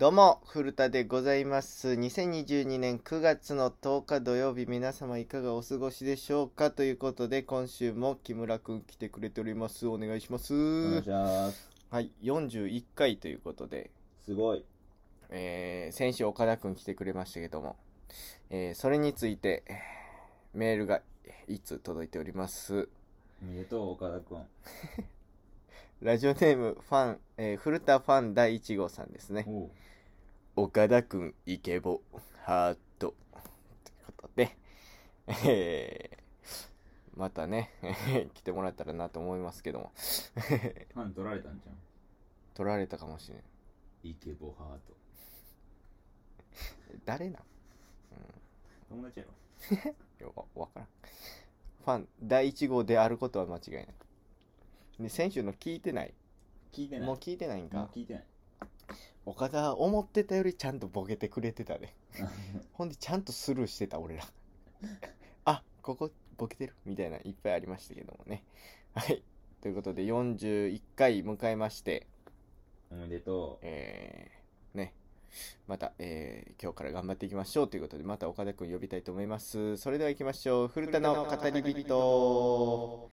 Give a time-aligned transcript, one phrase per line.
[0.00, 1.88] どうも、古田でございます。
[1.88, 6.70] 2022年9月の10日土曜日、皆様いかがお過ごしでしょうか？
[6.70, 9.86] ということで、今週も木村くん来てくれております。
[9.86, 10.54] お願いします。
[10.54, 11.68] お願いします。
[11.90, 13.90] はい、41回ということで、
[14.24, 14.64] すごい。
[15.28, 17.76] えー、先週岡田くん来てくれましたけども、
[18.48, 19.76] えー、それについて、えー
[20.54, 21.02] メールが
[21.46, 22.88] いつ届いております。
[23.42, 24.46] おめでとう、岡田くん。
[26.00, 29.44] ラジオネーム、ファン、えー古田ファン第1号さんですね。
[30.56, 32.00] 岡田くんイケボ
[32.44, 33.14] ハート
[33.84, 34.56] ということで、
[35.46, 36.10] え
[37.16, 37.70] ーまたね
[38.34, 41.76] 来てもらったらなと思いますけどもファン取られたんじゃん。
[42.54, 43.42] 取られたかもしれん
[44.02, 44.94] イケボハート。
[47.04, 47.42] 誰なん？
[48.88, 49.32] 友達やろ？
[50.20, 50.88] いやわわからん
[51.84, 53.88] ファン第1号であることは間違いない
[54.98, 56.12] で先週の聞いてない？
[56.72, 57.06] 聞いてない。
[57.06, 58.24] もう聞いてないんもうか聞いてない。
[59.26, 61.94] 岡田思ってたよりちゃんとボケてくれてたで
[62.72, 64.24] ほんでちゃんとスルーしてた俺ら。
[65.44, 68.44] あここボケてるみたいないっぱいありましたけどもね。
[68.94, 69.22] はい。
[69.60, 72.06] ということで41回迎えまして。
[72.90, 74.94] おめでとえー、ね。
[75.66, 79.76] また、えー今日から頑張っていきましょうということでまた岡田くん呼びたいと思います。
[79.76, 80.68] それでは行きましょう。
[80.68, 83.10] 古田の語り人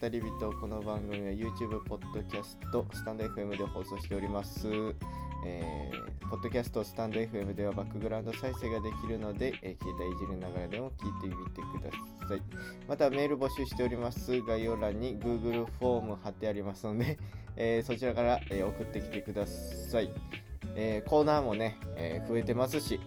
[0.00, 4.68] 語り人この番組は YouTube、ポッドキャスト、スタンド FM で放送しております。
[5.46, 12.42] えーポッドキャスト、スタンド FM ではバックグラウンド再生ができるので、えー携帯いじりながらでも聞いてみてください。
[12.88, 14.40] またメール募集しております。
[14.42, 17.16] 概要欄に Google フォーム貼ってありますので、
[17.56, 20.10] えーそちらから、え送ってきてください。
[20.74, 22.98] えコーナーもね、え増えてますし、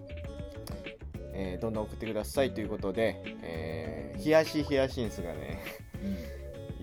[1.34, 5.60] えどんどん送ってくださいということで、えー、ヒヤシヒヤシンスがね、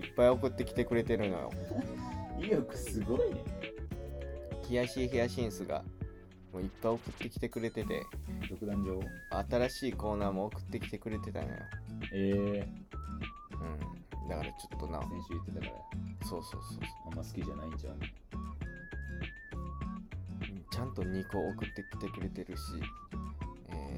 [0.05, 1.51] いっぱい送ってきてくれてるのよ。
[2.39, 2.45] う。
[2.45, 3.43] 意欲すごいね。
[4.69, 5.83] ヒヤシヒヤシンスが
[6.53, 8.07] もういっぱい送ってきてくれてて、
[8.49, 9.01] 独壇場
[9.49, 11.55] 新しいコーナーも送ってきてくれてたのよ。
[12.13, 12.69] ええ
[14.23, 14.29] うん。
[14.29, 15.73] だからちょっとな、先週言ってたから、
[16.29, 18.01] そうそうそうあんま好きじゃないんちゃうそう。
[20.71, 22.63] ちゃんと2個送ってきてくれてるし、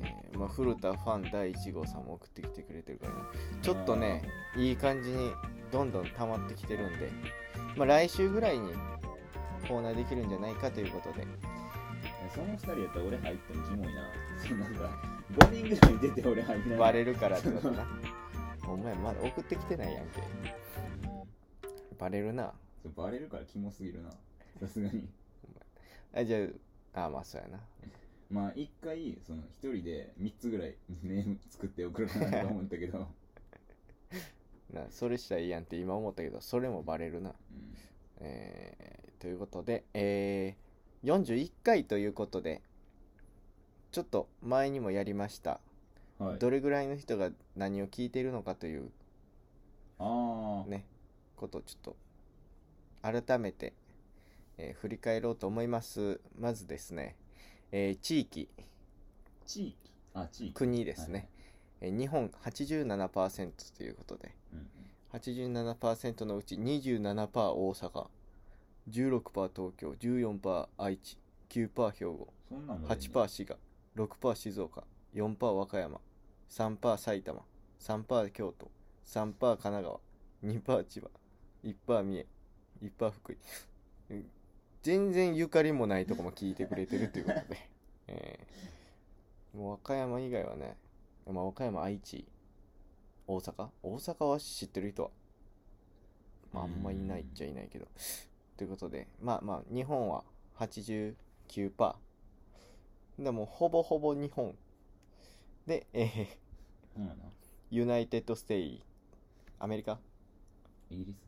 [0.02, 3.18] えーまあ、古田ファン第1号さんも送ってきてくれてるから、ね、
[3.62, 4.22] ちょっとね、
[4.56, 5.30] いい感じに
[5.72, 7.10] どんどん溜まってきてるんで、
[7.76, 8.72] まあ、来週ぐらいに
[9.66, 11.26] コーナーできるんじゃないかということで、
[12.02, 14.02] えその二人やったら俺入ってもキモいな。
[14.64, 14.90] なんか、
[15.32, 16.78] 5人ぐらい出て俺入ってない。
[16.78, 17.86] バレるからってことな。
[18.68, 20.20] お前まだ送ってきてないやんけ。
[21.98, 22.52] バレるな。
[22.94, 24.10] バレるからキモすぎるな。
[24.60, 25.08] さすがに。
[26.14, 26.38] あ、じゃ
[26.94, 27.60] あ、あまあそうやな。
[28.30, 33.06] まあ一回、その一人で3つぐらいネーム作って送るかなと思ったけど、
[34.72, 37.30] なそれしたらいいやんって今思ったけど、それもバレるな。
[37.30, 37.76] うん
[38.18, 42.62] えー、ということで、えー、41回ということで、
[43.92, 45.60] ちょっと前にもやりました。
[46.18, 46.38] はい。
[46.38, 48.90] どれぐらいの人が何を聞いているのかという
[49.98, 50.86] ああ、ね、
[51.36, 51.96] ことをちょっと
[53.02, 53.74] 改めて、
[54.58, 56.20] えー振り返ろうと思います。
[56.38, 57.16] まずですね、
[57.72, 58.48] えー地域、
[59.46, 59.76] 地域？
[60.14, 60.52] あ、地域。
[60.54, 61.28] 国ですね。
[61.80, 64.66] えー日本87%ということで、うんうん。
[65.12, 68.06] 87%のうち27%大阪、
[68.88, 71.18] 16%東京、14%愛知、
[71.50, 73.56] 9%兵庫、そんなんも8%滋賀、
[73.96, 74.84] 6%静岡、
[75.14, 76.00] 4%和歌山、
[76.50, 77.42] 3%埼玉、
[77.80, 78.70] 3%京都、
[79.04, 80.00] 3%神奈川、
[80.44, 81.10] 2%千葉、
[81.64, 82.26] 1%三重、
[82.82, 83.36] 1%福井。
[84.94, 87.70] うん全然ゆかりもないとこも聞いてくれてるということで。
[88.08, 90.76] えーもう和歌山以外はね、
[91.26, 92.26] まあ、和歌山、愛知、
[93.26, 93.70] 大阪？
[93.82, 95.10] 大阪は知ってる人は、
[96.52, 97.86] まあ、あんまいないっちゃいないけど。
[98.58, 100.24] ということで、まあまあ、日本は
[100.58, 101.14] 89%。
[103.18, 104.54] でもうほぼほぼ日本。
[105.66, 106.26] で、えー。
[107.70, 108.84] United Sta、
[109.58, 109.98] アメリカ？
[110.90, 111.16] イギリス？
[111.16, 111.25] い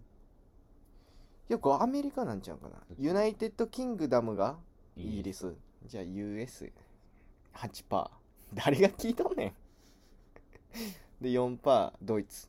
[1.48, 2.76] や、これアメリカなんちゃうかな。
[2.98, 4.56] United Kingdom が
[4.96, 5.50] イギリス。
[5.50, 5.54] ス。
[5.86, 8.10] じゃあ US8%。
[8.54, 9.52] 誰が聞いとんねん。
[11.22, 12.48] で、4%ドイツ。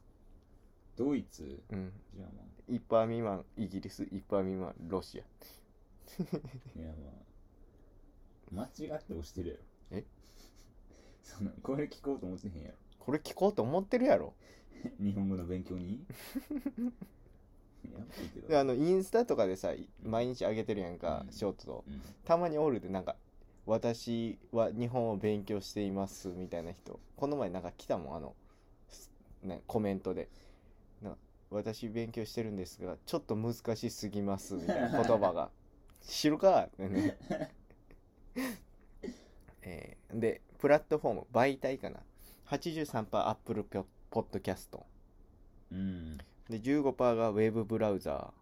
[0.95, 1.61] ドイツ？
[1.71, 1.91] うん。
[2.15, 5.23] じゃあま1%未満イギリス、1%未満ロシア。
[5.23, 5.25] あ、
[6.77, 6.93] いや
[8.51, 9.61] まあ、間違って押してるやろ。
[9.91, 10.03] え？
[11.23, 12.75] その、これ聞こうと思ってへんやろ。
[12.99, 14.33] これ聞こうと思ってるやろ。
[14.99, 16.05] 日本語の勉強に？
[18.47, 19.71] であのインスタとかでさ
[20.03, 21.33] 毎日上げてるやんか、うん。
[21.33, 21.83] ショートと。
[21.87, 22.01] うん。
[22.25, 23.15] たまにおるでなんか
[23.65, 26.99] 私は日本を勉強していますみたいな人。
[27.15, 28.35] この前なんか来たもんあの、
[28.89, 29.11] す
[29.43, 30.29] ね、コメントで。
[31.01, 31.15] な
[31.51, 35.49] 私勉強してるんですがちょっと難しすぎますみたいな言葉が。
[36.01, 37.17] 知るかね、
[39.61, 41.99] えーでプラットフォーム媒体かな。
[42.47, 44.85] 83%アップルポッドキャスト。
[45.71, 46.17] うん
[46.49, 48.33] で15%がウェブブラウザ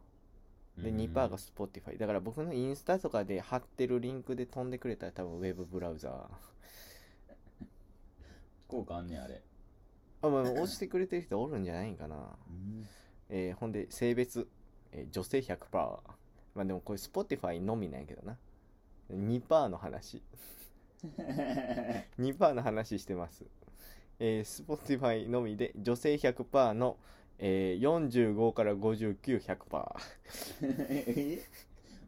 [0.77, 0.83] ー。
[0.83, 0.98] でうん。
[0.98, 7.65] 2%が Spotify だから僕のインスタとかで貼ってるリンクで飛んでくれたら多分ウェブブラウザー。
[8.68, 9.42] 効果あんねんあれ。
[10.21, 12.15] あまあ押してくれてる人おるんじゃないんかな、
[12.50, 12.86] うん。
[13.30, 14.48] えーほんで性別、
[14.92, 18.38] えー女性100%まあでもこれ Spotify のみなんやけどな。
[19.12, 20.21] 2%の話。
[22.19, 23.45] 2%の話してます。
[24.19, 26.98] えー、Spotify のみで女性100%の、
[27.39, 30.01] えー、45から59100%
[30.89, 31.39] え？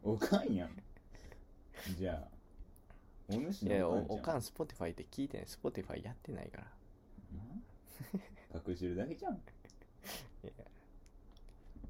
[0.02, 0.70] おかんやん。
[1.96, 2.28] じゃあ
[3.28, 4.18] お主いやおのおかんじゃん。
[4.18, 6.66] おかん Spotify って聞いてない Spotify やってないから。
[8.54, 9.40] な隠してるだけじゃん。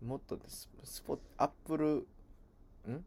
[0.05, 2.07] もっとススポアップル
[2.91, 3.05] ん？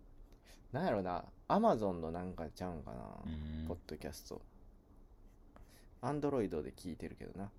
[0.71, 1.25] なんやろな。
[1.47, 3.29] アマゾンのなんかちゃうんかな、う
[3.63, 3.67] ん。
[3.67, 4.41] ポッドキャスト。
[6.01, 7.51] アンドロイドで聞いてるけどな。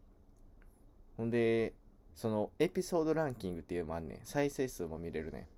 [1.16, 1.74] ほんで
[2.14, 4.18] そのエピソードランキングっていうのもあんねん。
[4.24, 5.48] 再生数も見れるね。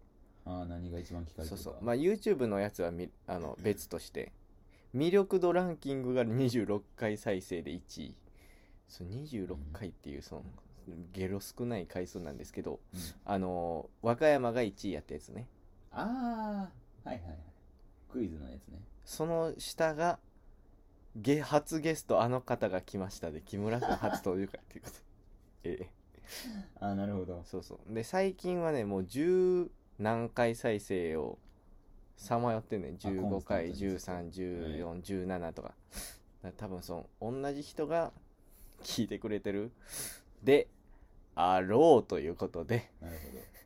[0.45, 1.63] ああ何が一番聞かれてるか。
[1.63, 1.85] そうそう。
[1.85, 4.33] まあ YouTube のやつはみあの別として。
[4.95, 8.17] 魅力度ランキングが26回再生で1位。
[8.89, 10.45] そう26回っていうその
[11.13, 13.01] ゲロ少ない回数なんですけどうん。
[13.25, 15.47] あの和歌山が1位やったやつね。
[15.91, 16.71] あ
[17.05, 17.39] あはいはいはい。
[18.11, 18.81] クイズのやつね。
[19.05, 20.19] その下が
[21.17, 24.97] ゲ初ゲストあの方が来ましたで木村君初登場会っていうこと。
[25.65, 25.96] ええ
[26.81, 27.43] ああなるほど。
[27.45, 27.95] そうそう。
[27.95, 31.39] で最近はねもう十何回再生を
[32.17, 32.99] さまよってんねん。
[32.99, 35.69] コン15スタン回トに131417とか。
[35.69, 35.77] だか
[36.45, 38.13] ら多分その同じ人が
[38.83, 39.73] 聞いてくれてる。
[40.43, 40.69] で
[41.35, 42.91] あろうということで。
[43.01, 43.37] なるほ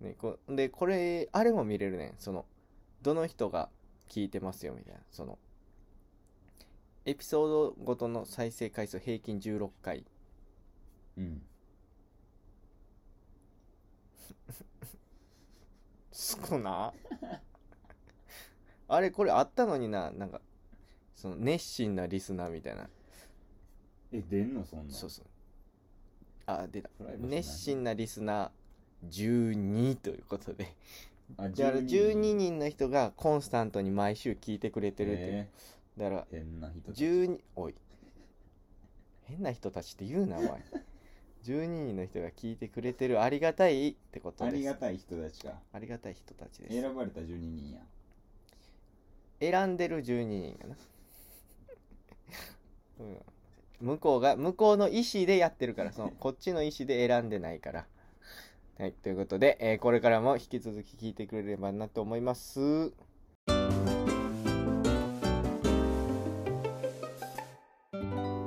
[0.00, 2.14] ね、こでこれあれも見れるねん。
[2.18, 2.44] その
[3.02, 3.70] どの人が
[4.08, 5.00] 聞いてますよみたいな。
[5.10, 5.38] その
[7.06, 10.00] エピソードごとの再生回数平均16回。
[10.00, 10.13] ど
[11.16, 11.42] うん。
[16.12, 16.92] 少な？
[18.88, 20.10] あれこれあったのにな？
[20.12, 20.40] なんか
[21.14, 22.88] その熱心なリスナーみたいな。
[24.12, 24.90] え出んのそんなん？
[24.90, 25.26] そうそう。
[26.46, 26.90] あ出た。
[27.18, 30.74] 熱心なリスナー12ということで。
[31.36, 32.88] あだから12人の人。
[32.88, 35.22] がコンスタントに毎週聞いてくれてるって。
[35.22, 35.48] え
[35.96, 37.04] だからー変な人たち。
[37.04, 37.74] 12おい。
[39.22, 40.62] 変な人たちって言うなお前
[41.44, 44.54] 12人の人が聞いてくれてるありがたいってことです。
[44.54, 45.52] ありがたい人たちか。
[45.72, 46.80] ありがたい人たちです。
[46.80, 47.80] 選ばれた12人や。
[49.40, 50.76] 選んでる12人やな、
[53.00, 53.18] うん、
[53.80, 57.86] 向こうが向こうの意思でやってるからその こっちの意思で選んでないから。
[58.78, 62.60] はいということで、えーこれからも引き続き聞いてくれればなと思います。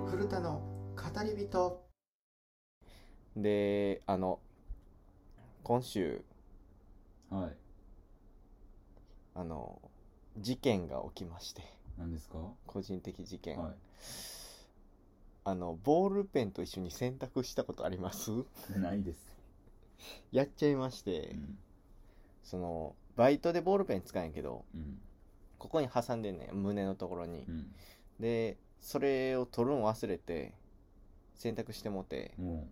[0.09, 0.61] 古田の
[0.95, 1.86] 語り人
[3.37, 4.39] であの
[5.63, 6.23] 今週
[7.29, 7.55] はい。
[9.35, 9.79] あの
[10.39, 11.61] 事件が起きまして。
[11.97, 12.37] 何ですか？
[12.65, 13.73] 個人的事件、は
[15.43, 18.31] あのボールペンと一緒に洗濯したことあります？
[18.75, 19.37] いないです。
[20.31, 21.57] やっちゃいまして、うん。
[22.43, 24.99] そのバイトでボールペン使うんやけどうん。
[25.59, 27.67] ここに挟んでんねん胸のところに、うん。
[28.19, 30.53] でそれを取るの忘れて
[31.35, 32.67] 洗濯してもて、も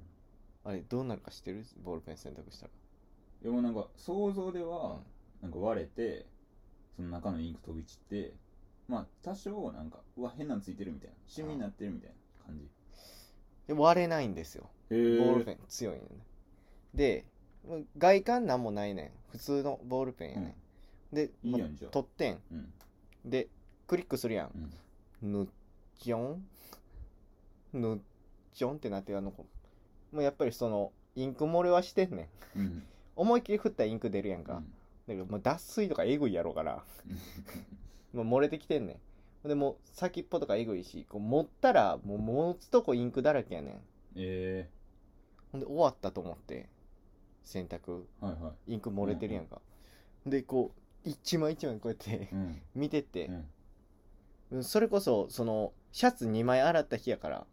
[0.66, 1.64] あれどうなるか知ってる？
[1.84, 2.72] ボールペン洗濯したら
[3.42, 4.70] うでもなんか想像でうん。
[4.70, 5.00] は
[5.42, 6.26] なんか割れて
[6.96, 8.34] その中のインク飛び散って
[8.88, 11.16] まあ多少なんかうわ変なのついてるみたいな。
[11.28, 12.68] シミになってるみたいな感じ。
[13.68, 14.70] で割れないんですよ。
[14.90, 16.10] ボールペン強いんよね
[16.94, 17.26] で
[17.98, 19.12] 外観なんもないねん。
[19.32, 20.56] 普通のボールペンやね
[21.12, 21.92] ん、でいいやんじゃあ。
[21.92, 22.40] 取ってん。
[22.52, 22.74] うん。
[23.26, 23.48] で
[23.88, 24.52] クリックするやん。
[25.22, 25.32] うん。
[25.34, 25.48] ぬっ
[26.00, 26.48] ちょん？
[27.74, 28.00] ぬっ
[28.54, 29.46] ちょんってなってあの子
[30.12, 32.60] もうやっぱりそのインク漏れはしてんねん。
[32.60, 32.84] うん。
[33.16, 34.62] 思いっきり振ったらインク出るやんか、
[35.08, 36.84] だけどもう脱水とかえぐいやろうから。
[38.14, 39.00] もう漏れてきてんね
[39.44, 39.48] ん。
[39.48, 43.82] でもう先っぽとかえぐいしこう持ったらもう持つとこインクだらけやねん。
[44.16, 44.70] え
[45.52, 46.68] ほんで終わったと思って
[47.44, 47.80] 洗濯。
[47.80, 48.74] ー、はいはい。
[48.74, 49.62] インク漏れてるやんか、
[50.26, 50.72] でこ
[51.06, 52.62] う一枚一枚こうやってうん。
[52.74, 53.30] 見てって。
[54.52, 54.64] う、ん。
[54.64, 57.46] それこそそのシャツ2枚洗った日やから。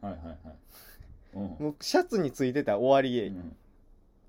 [0.00, 0.38] はいはいはい。
[0.44, 0.52] うん
[1.34, 3.56] もうシャツについてたら終わりへ、うん。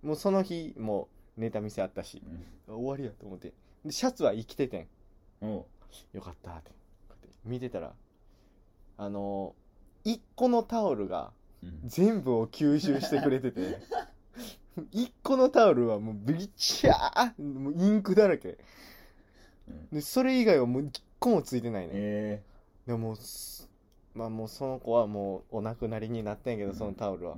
[0.04, 1.08] もうその日も
[1.38, 2.22] うネタ見せあったし。
[2.68, 3.54] 終わりやと思って。
[3.86, 4.88] でシャツは生きてて
[5.42, 5.46] ん。
[5.46, 5.66] よ
[6.22, 6.72] かったって。
[7.46, 7.92] 見てたら
[8.98, 11.32] あのー、1個のタオルが
[11.62, 11.80] うん。
[11.86, 13.80] 全部を吸収してくれてて。
[14.92, 18.58] 1個のタオルはもうブリチャーもうインクだらけ。
[19.68, 19.90] うん。
[19.92, 21.92] でそれ以外はもう1個もついてないね。
[21.94, 22.44] え
[22.88, 23.16] でも
[24.16, 26.76] まあもうその子はもうお亡くなりになったんやけど、うん。
[26.78, 27.36] そのタオルは。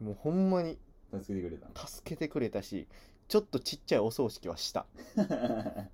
[0.00, 0.78] もうほんまに
[1.12, 1.86] 助けてくれた。
[1.86, 2.86] 助けてくれたし
[3.28, 4.86] ちょっとちっちゃいお葬式はした。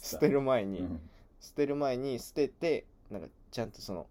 [0.00, 1.00] 捨てる前に、うん。
[1.40, 4.06] 捨てる前に捨ててなんかちゃんとその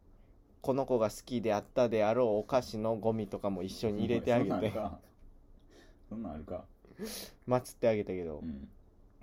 [0.62, 4.74] この子が好きであったであろうお菓子のゴミとかも一緒に入れてあげて。
[6.10, 6.66] そんなんあるか。
[7.48, 8.70] 祀ってあげたけど、うん。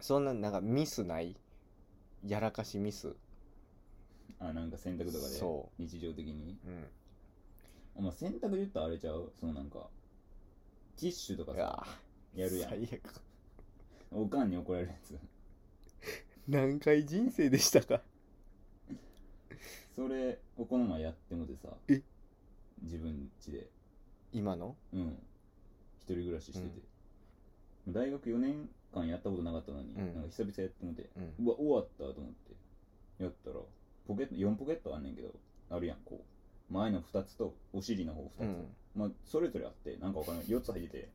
[0.01, 1.37] そんななんかミスない？
[2.27, 3.15] やらかしミス？
[4.41, 6.59] あなんか洗濯とかでそ日常的に。
[6.67, 6.87] うん。
[7.97, 9.33] お前洗濯で言ったらあれちゃう？
[9.39, 9.89] そのなんか
[10.97, 11.87] ティッシュとかさ
[12.35, 12.71] やるやん。
[12.71, 13.01] 最悪。
[14.13, 15.19] おかんに怒られるやつ。
[16.47, 18.01] 何回人生でしたか？
[19.97, 22.03] それおこの前やってもてさえ？
[22.83, 23.67] 自分家で。
[24.33, 24.77] 今の？
[24.93, 25.19] うん。
[26.01, 26.81] 一人暮らししてて、
[27.89, 30.15] 大学4年間やったことなかったのに、うん。
[30.15, 31.47] なんか久々やってもて、うん。
[31.47, 33.25] うわ終わったと思って。
[33.25, 33.57] やったら
[34.09, 35.29] ポケット4ポケットあんねんけど
[35.71, 36.25] あるやんこ
[36.71, 36.73] う。
[36.73, 38.67] 前の2つとお尻の方2つ、うん。
[38.97, 41.11] まあそれぞれあってなんかわからない4つ入って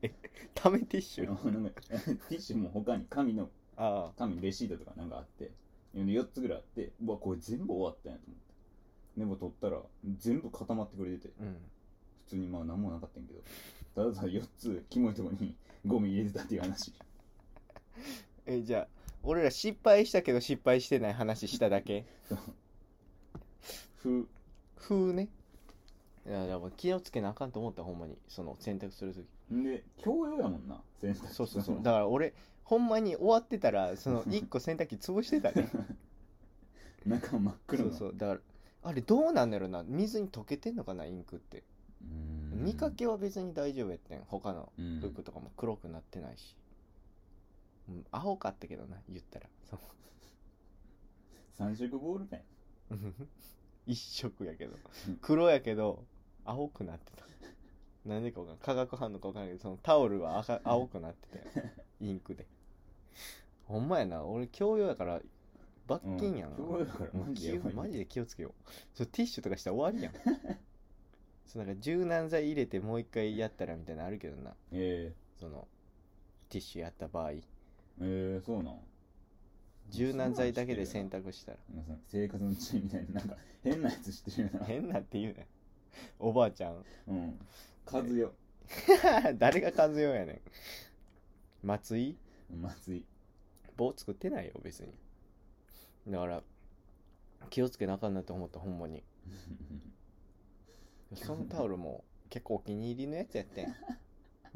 [0.00, 0.14] て。
[0.54, 1.26] ためティッシュ？
[1.26, 4.12] なんか ティッシュも他に紙のああ。
[4.16, 5.52] 紙レシートとかなんかあって。
[5.94, 9.20] 4つぐらいあってうわこれ全部終わったんやと思って。
[9.20, 9.82] でも取ったら
[10.18, 11.34] 全部固まってくれてて。
[11.40, 11.56] うん。
[12.24, 13.40] 普通にまあ何もなかったんやけど。
[13.94, 15.54] ただただ4つキモいとこに
[15.86, 16.92] ゴミ入れてたっていう話。
[18.46, 18.95] えじゃあ
[19.26, 22.06] 俺ら失敗したけど失敗してない話しただけ。
[23.96, 24.28] ふ。
[24.76, 25.28] 風ね。
[26.26, 28.16] いやでも気をつけなあかんと思ったほんまに。
[28.28, 31.76] その洗濯するときんで共用やもんな洗濯機そうそうそう。
[31.82, 35.68] だから俺ほんまに終わってたらその 1個洗濯機潰してたね。
[37.04, 38.12] 中真っ黒そうそう。
[38.16, 38.40] だから
[38.84, 39.82] あれどうなんだろうな。
[39.82, 41.64] 水に溶けてんのかなインクって。
[42.52, 44.22] 見かけは別に大丈夫やってん。
[44.28, 45.00] 他のうん。
[45.00, 46.56] 服とかも黒くなってないし、
[47.88, 49.46] うん、青かったけどな言ったら。
[49.68, 49.80] そう。
[51.56, 52.42] 三色ボールペン。
[53.86, 54.76] 一色やけど。
[55.08, 55.16] うん。
[55.16, 56.04] 黒やけど
[56.44, 57.26] 青くなってた。
[58.04, 58.64] なんでかわかんない。
[58.64, 61.70] 化学反応かわかんないけどそのタオルは赤 青くなってたよ。
[62.00, 62.46] インクで。
[63.64, 64.24] ほんまやな。
[64.24, 65.20] 俺教養やから
[65.86, 68.70] 罰金やな、うんからマジでマジで気をつけよう。
[68.94, 70.14] それティッシュとかしたら終わりやん。
[71.46, 74.54] そうなんか柔軟剤入れてもう一回やったらみたいなのあるけどな。
[74.72, 75.68] えその
[76.48, 77.30] ティッシュやった場合。
[77.30, 77.42] ー、
[78.00, 78.78] えー、そうなん。
[79.90, 81.58] 柔軟剤だけで洗濯したら。
[81.74, 84.66] なん生活の知恵みたいななんか変なやつ知ってるよな。
[84.66, 85.46] 変なって言うね
[86.18, 86.84] おばあちゃん。
[87.08, 87.38] うん。
[87.90, 88.30] 和代。
[89.38, 90.40] 誰が和代やねん。
[91.62, 92.16] 松井？
[92.50, 93.04] 松井。
[93.76, 94.92] 棒作ってないよ別に。
[96.08, 96.42] だから
[97.50, 99.02] 気をつけなあかんなって思ったほんまに。
[101.14, 103.74] そのタオルも結構お気に入りのやつやってん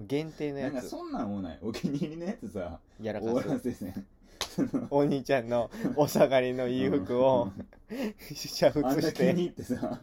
[0.07, 1.59] 限定のなんかやつそんなんもない。
[1.63, 2.79] お気に入りのやつさ。
[3.01, 4.07] やら終わからすせせん
[4.51, 7.67] そのお兄ちゃんの お下がりのいい服をうん。
[7.97, 9.01] 煮あして。
[9.01, 10.01] だけに入ってさ。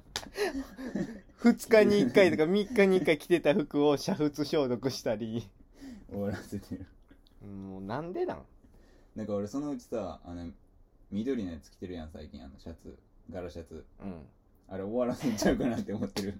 [1.41, 5.47] 2日に1回とか3日に1回着てた服を煮沸消毒したり。
[6.09, 6.85] 終わらせてる。
[7.47, 8.45] もうなんでなん？
[9.15, 10.51] なんか俺そのうちさあの
[11.11, 12.97] 緑のやつ着てるやん最近あのシャツ。
[13.29, 13.85] 柄シャツ。
[14.01, 14.21] うん。
[14.69, 16.39] あれ終わらせちゃうかなって思ってる。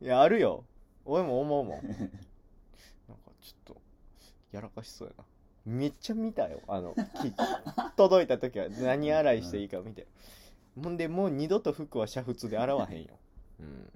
[0.00, 0.64] いやあるよ
[1.04, 1.70] 俺も思うもん。
[1.72, 3.80] なんかちょっと
[4.52, 5.24] やらかしそうやな。
[5.64, 6.60] めっちゃ見たよ。
[6.68, 7.32] あのき
[7.96, 8.68] 届いた時は。
[8.68, 10.06] 何洗いしていいか見て。
[10.82, 13.18] ほんでもう二度と服は煮沸で洗わへんよ。
[13.60, 13.92] うん。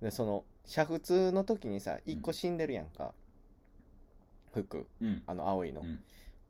[0.00, 3.14] でその煮沸の時にさ一個死んでるやんか。
[4.52, 4.86] 服。
[5.00, 5.22] うん。
[5.26, 6.02] あの青いの、うん。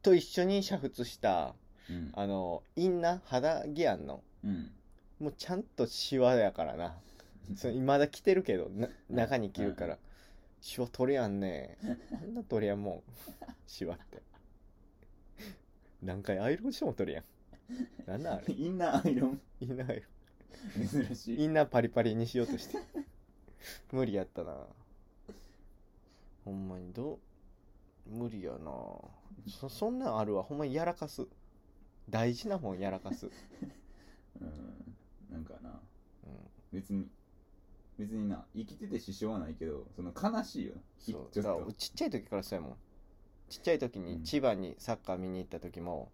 [0.03, 1.55] と一緒に煮沸した
[1.89, 2.11] うん。
[2.15, 4.23] あのインナー肌着やんの。
[4.45, 4.73] うん。
[5.21, 6.97] もうちゃんとシワやからな
[7.57, 9.99] それまだ着てるけどな中に着るから
[10.61, 11.77] シワ取れやんね
[12.13, 13.03] あんな取れやんもん
[13.67, 14.23] シワって。
[16.03, 17.25] 何回アイロンしても取れやん。
[18.11, 18.55] なんなんあれ。
[18.55, 19.41] インナーアイロン。
[19.61, 20.03] インナーアイ
[20.89, 21.37] 珍しい。
[21.37, 22.79] ロンインナーパリパリにしようとして。
[23.93, 24.53] 無理やったな。
[26.45, 27.21] ほんまにど
[28.07, 28.11] う？
[28.11, 28.59] 無理やな。
[29.49, 30.43] そそんなんあるわ。
[30.43, 31.27] ほんまにやらかす。
[32.11, 33.31] 大事なもんやらかす、
[34.41, 34.97] うん。
[35.31, 35.71] なんかな。
[35.71, 36.51] うん。
[36.73, 37.07] 別に
[38.03, 41.29] 別にな生きてて支障はないけどその悲しいよひそう。
[41.31, 42.77] ちょっとだからちっちゃい時からそうやもん。
[43.49, 44.05] ちっちゃい時うん。
[44.05, 46.11] に千葉にサッカー見に行った時も、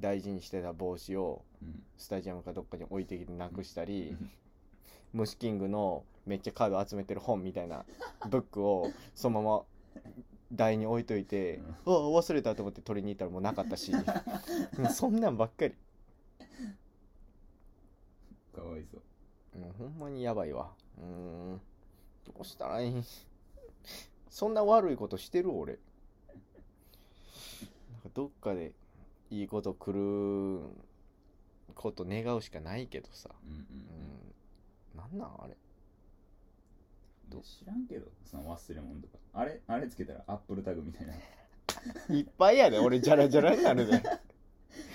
[0.00, 1.82] 大事にしてた帽子をうん。
[1.96, 4.30] スタジアムかどっかに置いてきてなくしたり、うん。
[5.12, 7.84] 虫キングのめっちゃカード集めてる本みたいな
[8.28, 9.62] ブックをそのまま
[10.52, 13.92] 台に置いといて、あ忘れたと思って取りに行ったらもうなかったし。
[14.92, 15.74] そんなんばっかり。
[18.52, 19.58] かわいそう。
[19.58, 21.04] もうほんまにやばいわうー
[21.54, 21.60] ん。
[22.26, 23.02] どうしたらいい？
[24.28, 25.72] そんな悪いことしてる俺。
[25.74, 25.78] な
[27.98, 28.72] んかどっかで
[29.30, 30.60] いいこと来る
[31.74, 33.30] こと願うしかないけどさ。
[33.44, 34.98] うんうんうん。
[34.98, 35.56] なんなんあれ？
[37.32, 39.18] うん知らんけどその忘れ物とか。
[39.34, 39.60] あれ？
[39.66, 41.14] あれつけたらアップルタグみたいな。
[42.14, 44.02] いっぱいやで俺ジャラジャラになるで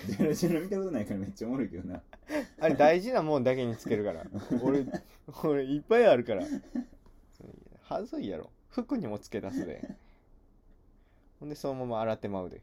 [0.06, 2.02] ジェラジェラ見たことないからめっちゃおもろいけどな。
[2.60, 4.24] あれ大事なもんだけにつけるから。
[4.62, 4.86] 俺
[5.42, 6.44] 俺いっぱいあるから。
[7.82, 8.50] はずいやろ。
[8.70, 9.96] 服にもつけ出すで。
[11.40, 12.60] ほんでそのまま洗ってまうで。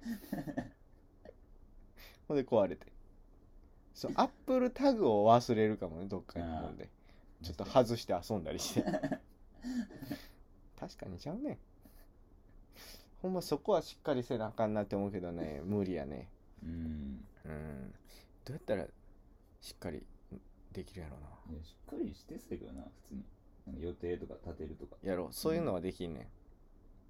[2.28, 2.88] ほんで壊れて。
[3.94, 6.90] そうアップルタグを忘れるかもねどっかにほんで。
[7.44, 8.84] ちょっと外して遊んだりして。
[10.80, 11.60] 確かにちゃうね。
[13.22, 15.62] ほんまそこはしっかりせなあかんなって思うけどね。
[15.64, 16.28] 無理やね
[16.64, 17.26] うん。
[17.46, 17.94] うん。
[18.46, 18.86] どうやったら
[19.62, 20.04] しっかり
[20.72, 21.56] できるやろうな。
[21.56, 23.24] いやしっかりしてそうやけどな普通に。
[23.80, 24.96] 予定とか立てるとか。
[25.04, 25.28] やろう。
[25.34, 26.28] そういうのはできんねん。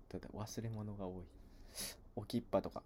[0.09, 1.23] ただ忘れ物が多い。
[2.15, 2.83] 置きっぱとか。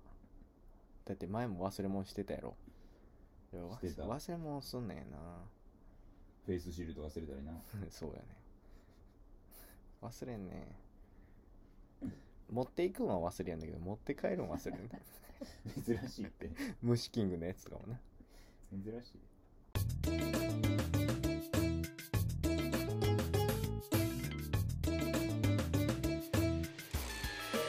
[1.05, 2.55] だって前も忘れ物してたやろ。
[3.53, 5.17] 忘れ物すんねんな。
[6.45, 7.53] フェイスシールド忘れたりな。
[7.89, 8.45] そうやね。
[10.01, 10.67] 忘れんね
[12.51, 14.99] 持っていくんは忘れやんだけど持って帰るん忘れんな
[15.85, 16.49] 珍しいって。
[16.81, 17.99] 虫キングのやつとかもな。
[18.71, 19.19] 珍しい。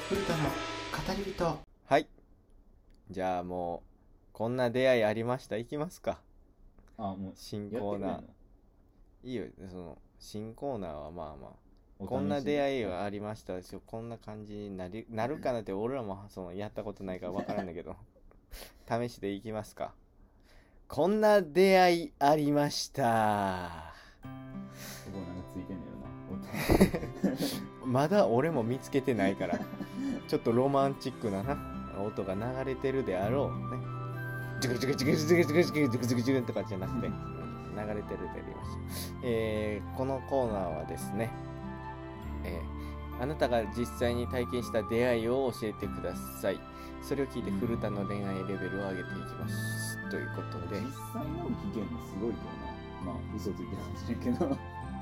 [0.09, 0.51] 古田の語
[1.17, 1.59] り人。
[1.87, 2.09] はい。
[3.11, 3.89] じゃあもう
[4.33, 5.57] こんな出会いありました？
[5.57, 6.21] いきますか。
[6.99, 8.23] あもう新コーナー。
[9.25, 9.47] いいよ。
[9.69, 11.51] その新コーナーはまあまあ。
[11.51, 11.66] お
[11.99, 17.97] こんな出会いはありましたしこんな感じになりなるかなって俺らもそのやったことないから分からんだけど。
[18.89, 19.93] 試しでいきますか。
[20.89, 23.93] こんな出会いありました。
[24.23, 25.93] ここなんかついてんのよ
[27.83, 27.87] な。
[27.87, 29.59] まだ俺も見つけてないから。
[30.29, 31.57] ちょっとロマンチックなな
[32.03, 33.97] 音が流れてるであろうね。
[34.61, 37.37] ジュクジュクジュクジュクジュクジュクジュクジュクジュクとかじゃなくてうん
[37.77, 41.31] 流れてるでありました、えーこのコーナーはですね、
[42.47, 42.87] えー
[43.19, 46.61] あなたが実際に体験した出会いを教えてください。
[47.01, 49.99] それを聞いて古田の恋愛レベルを上げていきます。
[50.11, 50.81] ということで。
[50.81, 53.13] 実際の危険もすごいけどな。
[53.13, 54.57] まあ嘘ついてるかもしれんけど。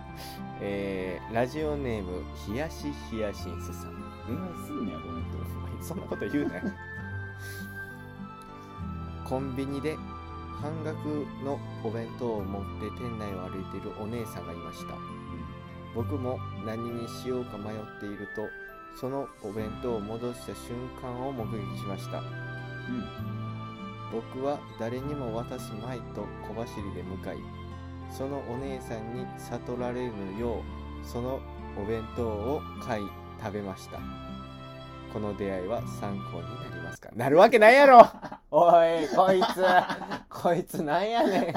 [0.62, 3.94] えーラジオネームひやしひやしんすさん。
[4.28, 6.62] 恋愛するんやこの人そんなこと言うなよ。
[9.28, 9.96] コンビニで
[10.60, 14.94] 半額のお弁当を持って店内を歩いているお姉さんがいました
[15.94, 18.46] 僕も何にしようか迷っていると
[18.98, 22.18] そのお弁当を戻した瞬間を目撃しました。
[22.18, 22.24] うん。
[24.12, 27.36] 僕は誰にも渡すまいと小走りで向かい
[28.16, 30.62] そのお姉さんに悟られぬよ
[31.02, 31.40] うその
[31.76, 33.06] お弁当を買い
[33.42, 33.98] 食べました。
[35.12, 37.08] この出会いは参考になりますか？
[37.14, 38.04] なるわけないやろ！
[38.50, 39.64] おいこいつ
[40.28, 41.52] こいつなんやね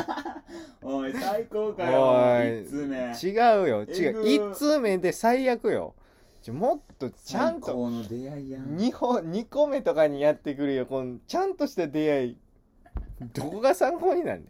[0.82, 2.64] おい最高かおよい。
[2.64, 2.98] 一通目。
[2.98, 3.32] ん違
[3.64, 3.84] うよ。
[3.84, 4.52] 違う。
[4.52, 5.96] 一通目で最悪よ。
[6.50, 8.78] もっとちゃんと最高の出会いやん。
[8.78, 10.86] 2本2個目とかにやってくるよ。
[10.86, 12.38] このちゃんとした出会い。
[13.34, 14.48] どこが参考になんねん。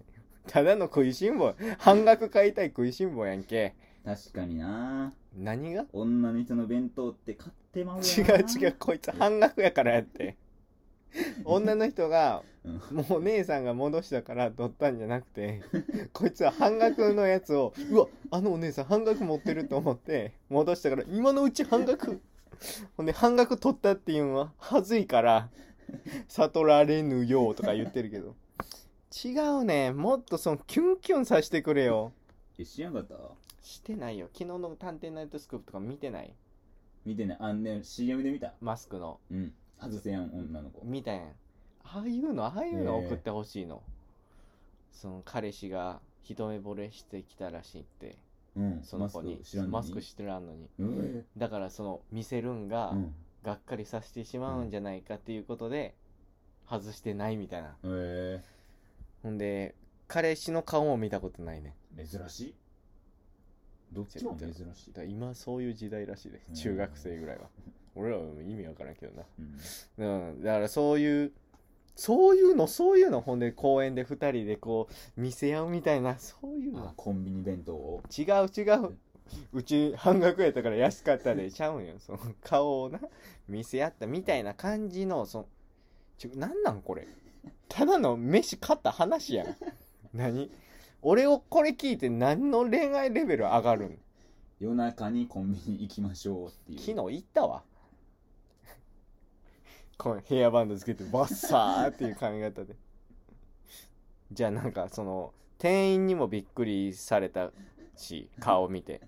[0.47, 3.73] ただの食いしん坊半額買いたい食いしん坊やんけ。
[4.05, 5.13] 確かにな。
[5.35, 5.85] 何が？
[5.91, 8.75] 女の人の弁当って買ってまうよ違なう違う。
[8.77, 10.37] こいつ半額やからやって
[11.45, 12.97] 女の人がうん。
[12.97, 15.61] もう姉さんが戻したから取ったんじゃなくて
[16.11, 22.19] こいつは半額のやつをうわあのお姉さん半額持ってると思って戻したから今のうち半額。
[22.97, 25.49] ほんで半額取ったっていうのははずいから
[26.27, 28.35] 悟られぬようとか言ってるけど。
[29.23, 29.29] 違
[29.61, 29.91] うね。
[29.93, 32.11] もっとそのキュンキュンさせてくれよ。
[32.57, 33.15] え知らんかった？
[33.61, 34.27] してないよ。
[34.33, 36.33] 昨日の「探偵ナイトスクープ」とか見てない？
[37.05, 37.37] 見てない。
[37.39, 38.53] あんね CM で見た。
[38.59, 39.19] マスクの。
[39.31, 40.83] うん外せやん女の子。
[40.85, 41.31] 見たやん
[41.83, 43.81] ああいうのああいうの送ってほしいの、
[44.91, 48.17] その彼氏が一目惚れしてきたらしいって。
[48.55, 48.83] うん。
[48.83, 49.41] その子に。
[49.69, 50.69] マスクしてらんのに。
[50.79, 53.13] うんだからその見せるんがうん。
[53.43, 55.95] がっかりさせてしまうんじゃないかっていうことで
[56.69, 57.77] 外してないみたいな。
[57.85, 58.41] え
[59.23, 59.75] ほんで
[60.07, 61.73] 彼氏の顔も見たことないね。
[61.95, 62.55] ー、珍しい？
[63.93, 64.93] どっちも珍しい。
[65.07, 66.55] 今そういう時代らしいでうん。
[66.55, 67.47] 中学生ぐらいは
[67.97, 69.23] 俺らは意味わからんけどな。
[69.99, 70.29] うん。
[70.29, 71.31] うん、だからそういう
[71.95, 78.03] そういうのそういうのほんで公園で2人でこう見せ合うみたいなそういうあのコンビニ弁当を？
[78.15, 78.97] 違う違う。
[79.51, 81.95] うち半額やったから安かったで ちゃうんよ。
[81.99, 82.99] その顔をな
[83.47, 85.47] 見せ合ったみたいな感じのその
[86.17, 87.07] ちょなんなんこれ？
[87.67, 89.55] ただの飯買った話やん。
[90.13, 90.51] 何？
[91.01, 93.99] 俺をこれ聞いて何の恋愛レベル上がるん？
[94.59, 96.79] 夜中にコンビニ行きましょうっていう。
[96.79, 97.63] 昨日行ったわ
[99.97, 102.75] このヘアバンドつけてバッサーっていう髪型で。
[104.31, 107.51] じゃあなんかその店員にもびっくりされた
[107.95, 109.01] し顔見て。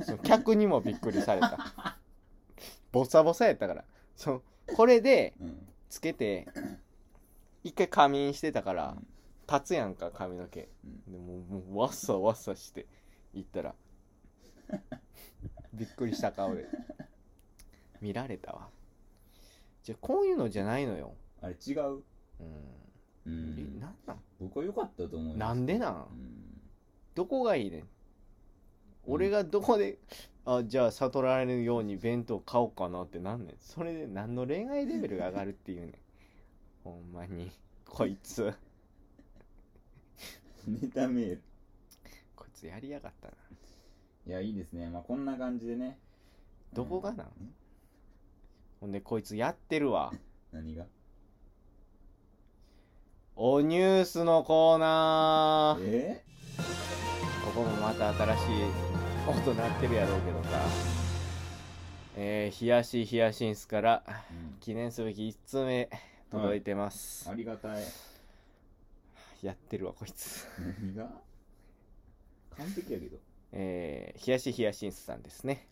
[0.00, 1.98] その客にもびっくりされた。
[2.92, 3.84] ボサボサやったから。
[4.16, 4.42] その
[4.74, 6.48] これでうんつけて
[7.62, 8.96] 一回仮眠してたから
[9.46, 10.66] 立つやんか髪の毛。
[11.06, 11.12] うん。
[11.12, 12.86] でもうもうわっさわっさして
[13.34, 13.74] 行ったら。
[15.74, 16.66] びっくりした顔で。
[18.00, 18.70] 見られたわ
[19.82, 21.14] じゃあこういうのじゃないのよ。
[21.40, 21.80] あれ違う？
[21.80, 22.02] うん、う
[23.26, 23.80] えん。
[23.80, 24.20] なんなん？
[24.40, 25.94] 僕は良かったと思うよなんでなん？
[25.94, 26.60] うん。
[27.14, 27.88] どこがいいねん。
[29.06, 29.98] 俺がどこで、
[30.44, 33.56] あじゃあ悟られるように弁当買おうかなってなんねん？
[33.58, 35.94] それで何の恋愛レベルが上がるっていうねん？
[36.84, 37.50] ほんまに。
[37.88, 38.52] こいつ。
[40.66, 41.42] ネタメール。
[42.36, 43.34] こいつやりやがったな。
[44.26, 44.88] いやいいですね。
[44.88, 45.98] まあこんな感じでね。
[46.72, 47.26] どこがなん？
[47.26, 47.54] うん
[48.82, 50.12] ほんでこいつやってるわ。
[50.50, 50.86] 何が？
[53.36, 55.84] おニュースのコーナー。
[55.86, 56.24] え？
[57.44, 58.44] ここもまた新しい
[59.28, 60.48] 音鳴ってるやろうけどさ。
[62.16, 64.56] えー、ヒヤシヒヤシンスからうん。
[64.58, 65.88] 記念すべき1通目
[66.32, 67.84] 届いてます、ありがたい。
[69.42, 70.48] やってるわこいつ。
[70.58, 71.08] 何が？
[72.56, 73.16] 完璧やけど。
[73.52, 75.68] えー、ヒヤシヒヤシンスさんですね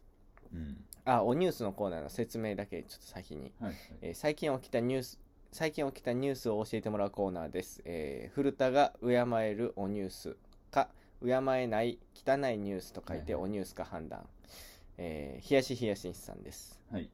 [0.54, 0.84] うん。
[1.04, 3.76] あおニュースのコーナーの説明だけちょっと先に、はいはい。
[4.02, 5.18] えー最近起きたニュース
[5.52, 10.36] 最近起きたニュースを教えてもらうコーナーです、えー古田が敬えるおニュース
[10.70, 10.88] か
[11.22, 14.26] 敬えない汚いニュースと書いてはいおニュースか判断、
[14.98, 16.80] えー、冷やし冷やしんさんです。
[16.92, 17.10] はい。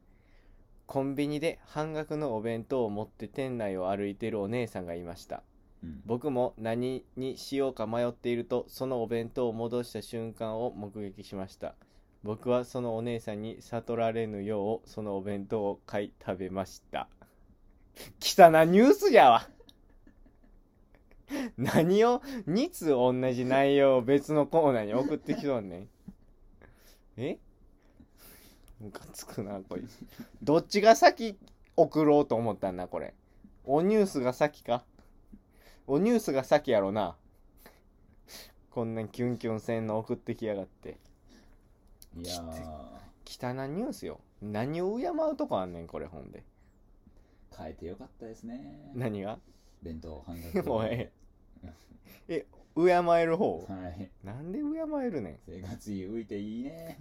[0.87, 5.43] コンビニで半額のお弁当を持って店内を歩いているお姉さんがいました。
[5.83, 6.03] うん。
[6.07, 11.75] 僕も何にしようか迷っているとそのお弁当を戻した瞬間を目撃しました
[12.23, 17.09] 僕はそのお姉さんに悟られぬようそのお弁当を買い食べました。
[18.21, 19.49] 汚なニュースじゃわ。
[21.57, 25.89] 何を2通同じ内容を別のコーナーに送ってきとんねん。
[27.17, 27.39] え？
[28.81, 29.99] ムカつくなこいつ。
[30.43, 31.39] どっちが先
[31.77, 33.15] 送ろうと思ったんだこれ？
[33.65, 34.85] おニュースが先か？
[35.87, 37.17] おニュースが先やろな。
[38.71, 40.99] こんなキュンキュンせんの送ってきやがって。
[42.23, 42.43] いや
[43.25, 44.21] 汚なニュースよ。
[44.41, 46.45] 何を敬うとこあんねんこれほんで。
[47.53, 48.91] ー変えてよかったですね。
[48.95, 49.39] 何が？
[49.83, 50.89] 弁当半額 おい。
[50.89, 51.11] 敬
[52.31, 52.45] え
[53.27, 53.67] る方？
[53.69, 54.11] はい。
[54.25, 54.67] なんで敬
[55.05, 55.39] えるねん？
[55.47, 56.99] 生活費浮いていいね。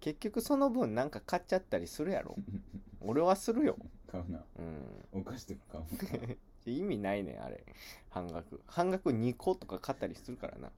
[0.00, 2.36] 結局その分なんか買っちゃったりするやろ。
[3.02, 3.76] 俺はするよ。
[4.06, 4.44] 買うな。
[4.58, 5.20] うん。
[5.20, 6.34] お菓子とか買うな。
[6.66, 7.64] 意味ないねんあれ。
[8.10, 8.60] 半額。
[8.66, 10.70] 半額2個とか買ったりするからな。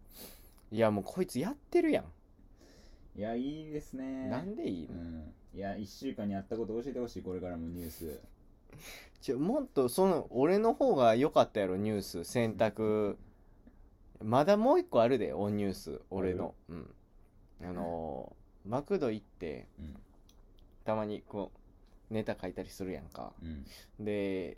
[0.71, 2.05] いやもうこいつやってるやん、
[3.17, 4.29] いやいいですね。
[4.29, 5.35] なんでいいの、うん。
[5.55, 8.21] いや1週間にあったこと教えてほしいこれからもニュース。
[9.21, 12.25] ちょもっとその俺の方が良かったやろニュース。
[12.25, 13.19] 選択。
[14.23, 16.01] まだもう一個あるでオンニュース。
[16.11, 16.55] 俺の。
[16.69, 16.95] うん。
[17.63, 19.97] あのーマクド行ってうん。
[20.85, 21.51] たまにこ
[22.11, 23.33] うネタ書いたりするやんか。
[23.43, 23.47] う
[24.03, 24.05] ん。
[24.05, 24.57] で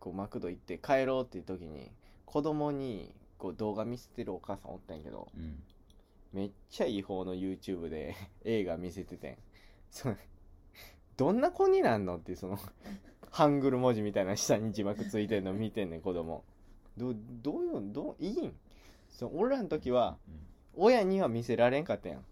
[0.00, 1.90] こうマクド行って帰ろうっていう時に
[2.24, 5.62] 子供にこう動画見せてるお母さんおったんやけどうん
[6.32, 8.14] めっちゃいい方の YouTube で
[8.44, 9.38] 映画見せててん。
[9.90, 10.16] それ
[11.16, 12.58] どんな子になんのってその
[13.30, 16.44] ハングル文字みたいな下に字幕ついてんの見てんねん子供。
[16.96, 18.54] どどういうどういいん？
[19.08, 20.18] そ俺らの時は
[20.74, 22.24] 親には見せられんかったやん。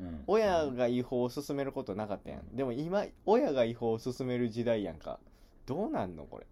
[0.00, 0.24] うん。
[0.26, 2.56] 親が違法を進めることなかったやん。
[2.56, 5.20] でも今親が違法を進める時代やんか。
[5.66, 6.46] どうなんのこれ？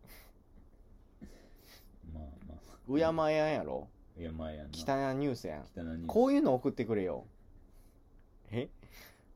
[2.12, 2.54] まあま
[2.88, 3.88] うやまやんやろ。
[3.88, 4.72] あいやまあやんな。
[4.72, 5.60] 汚いニュースやん。
[5.60, 6.06] 汚いニュース。
[6.06, 7.26] こういうの送ってくれよ。
[8.50, 8.68] え？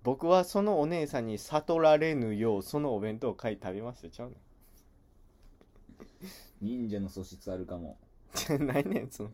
[0.04, 4.08] 僕はそのお姉さんに悟られぬようそのお弁当を買い食べました。
[4.08, 4.36] ちゃう
[6.60, 7.98] 忍者の素質あるかも。
[8.50, 9.30] ねん何ねんその。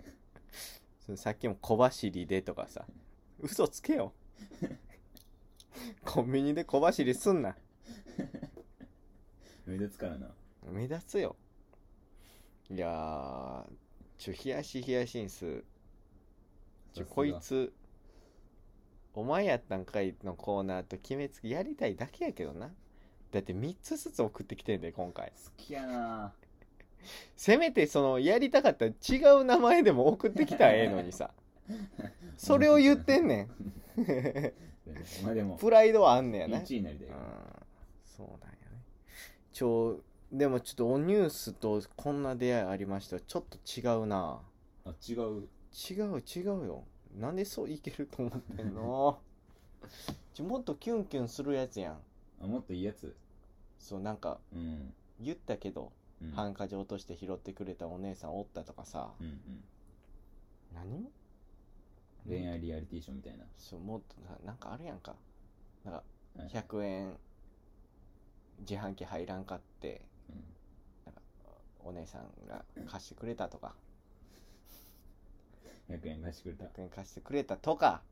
[1.05, 2.87] そのさっきも小走りでとかさ。
[3.41, 4.13] 嘘つけよ。
[6.05, 7.57] コンビニで小走りすんな。
[9.67, 10.35] 目立つからな。
[10.71, 11.37] 目立つよ。
[12.71, 13.84] いやー
[14.25, 15.63] ちょ冷やし冷やしんす。
[16.95, 17.75] ちょこいつ
[19.13, 22.71] お前やったんかいのコーナーと決めつけやりたいだけやけどな。
[23.33, 25.29] だって3つずつ送ってきてんで今回。
[25.29, 26.33] 好きやな。
[27.37, 31.31] せめてそのやりたかったら違う名前でも送ってきたらええのにさ。
[32.39, 33.49] それを言ってんねん。
[35.23, 36.61] まあでもプライドはあんねやな。
[36.61, 37.15] 1位になりたいうん。
[38.17, 38.55] そうなんやね。
[39.53, 40.01] ちょ
[40.37, 43.20] でもちょっとおニュースとこんな出会いありました。
[43.20, 44.40] ちょっと違うな。
[44.85, 45.49] あ違う。
[45.73, 46.83] 違う違うよ。
[47.16, 49.20] なんでそういけると思ってんの？
[50.35, 51.99] ちょもっとキュンキュンするやつやん。
[52.42, 53.14] あもっといいやつ？
[53.79, 54.92] そうなんかうん。
[55.20, 56.31] 言ったけど、うん。
[56.33, 59.64] ハンカチ落として拾ってくれたお姉さんおったとかさ、うんうん。
[60.75, 61.09] 何？
[62.27, 63.44] 恋愛リアリティショーみたいな。
[63.57, 65.14] そうもっとさなんかあるやんか。
[65.85, 66.03] なんか
[66.37, 66.49] はい。
[66.49, 67.16] 100円
[68.59, 69.99] 自販機入らんかって。
[69.99, 70.13] うん
[71.85, 73.75] お姉さんが貸してくれたとか。
[75.90, 76.81] 100円貸してくれた。
[76.81, 78.03] 100円貸してくれたとか。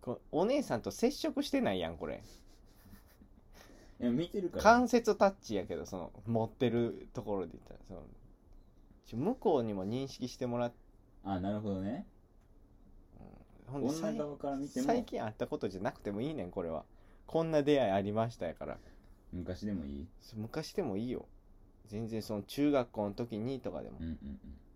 [0.00, 2.22] こお姉さんと接触してないやんこれ。
[4.00, 4.62] いや見てるから。
[4.62, 7.80] 関節タッチやけどその持ってるところで言ったら。
[7.88, 8.02] その
[9.06, 10.72] ちょ向こうにも認識してもらっ
[11.24, 12.06] あなるほどね。
[13.66, 14.86] ほんで女側から見ても。
[14.86, 16.84] 最近あったことじゃなくてもいいねんこれは。
[17.26, 18.78] こんな出会いありましたやから。
[19.32, 20.06] 昔でもいい。
[20.34, 21.26] 昔でもいいよ
[21.88, 24.18] 全然その中学校の時にとかでもうんうん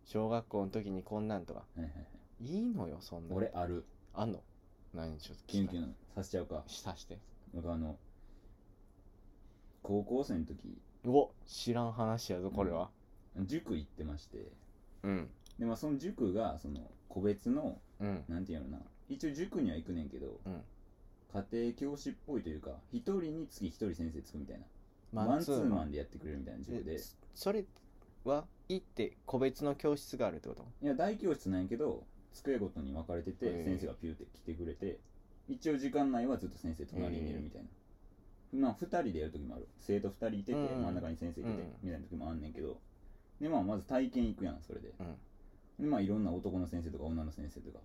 [0.04, 1.62] 小学校の時にこんなんとか。
[1.76, 2.56] うんはいはいはい。
[2.56, 3.84] いいのよそんな俺ある。
[4.12, 4.42] あんの？
[4.92, 6.62] 何ちょっとキュンキュンさせちゃうか。
[6.66, 7.18] したして。
[7.54, 7.96] 僕あの
[9.82, 10.78] 高校生の時。
[11.04, 12.90] うお知らん話やぞこれは。
[13.46, 14.52] 塾行ってまして。
[15.02, 15.28] うん。
[15.58, 18.24] でまあその塾がその個別のうん。
[18.28, 18.78] なんていうのな。
[19.08, 20.60] 一応塾には行くねんけど、うん。
[21.32, 24.64] 家庭教師っぽいというか一人につき一人先生つくみたいな
[25.14, 25.40] ママン。
[25.40, 26.94] ツーマンでやってくれるみたいな塾で。
[26.94, 26.98] え
[27.34, 27.64] それ
[28.24, 30.64] は行って個別の教室があるってこと？
[30.82, 34.98] いや大教室なんやけど机ごとに分かれてて、先生がピューって来てくれて
[35.48, 37.62] 一応時間内はずっと先生隣にいるみたい
[38.54, 39.68] な、まあ2人でやる時もある。
[39.78, 40.82] 生徒2人いてて、うん。
[40.82, 41.74] 真ん中に先生いてて、うん。
[41.82, 42.78] みたいな時もあんねんけど。
[43.40, 44.92] でまあまず体験行くやんそれで。
[44.98, 45.16] うん。
[45.84, 47.78] でまあいろんな男の先生とか女の先生とか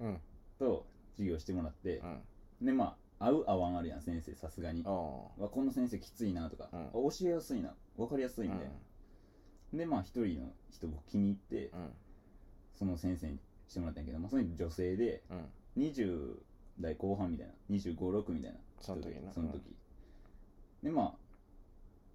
[0.00, 0.20] うん。
[0.58, 1.96] と授業してもらって
[2.60, 2.66] う、ん。
[2.66, 4.34] でまあ合う合わんあるやん先生。
[4.34, 4.82] さすがに。
[4.82, 6.80] この先生きついなとか、うん。
[6.86, 7.74] あ教えやすいな。
[7.96, 11.92] 分かりやすいみたいな、でまあ一人の人僕気に入ってうん。
[12.74, 15.82] その先生にしてもらったんやけど、まあ、その人女性でうん。
[15.84, 16.38] 20
[16.80, 17.52] 代後半みたいな。
[17.70, 18.58] 2 5 6みたいな。
[18.80, 19.32] その時な。
[19.32, 19.62] その時、
[20.82, 21.14] でま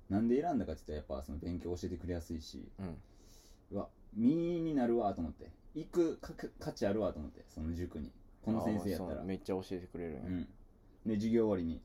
[0.10, 2.98] あなんで選んだかって言ったらやっぱその勉強教えてくれやすいしうん。
[3.72, 5.52] うわ身になるわと思って。
[5.76, 8.12] 行くか価値あるわと思ってその塾に。
[8.44, 9.24] この先生やったら。
[9.24, 10.22] めっちゃ教えてくれるんや。
[10.26, 10.48] うん
[11.06, 11.82] で授業終わりに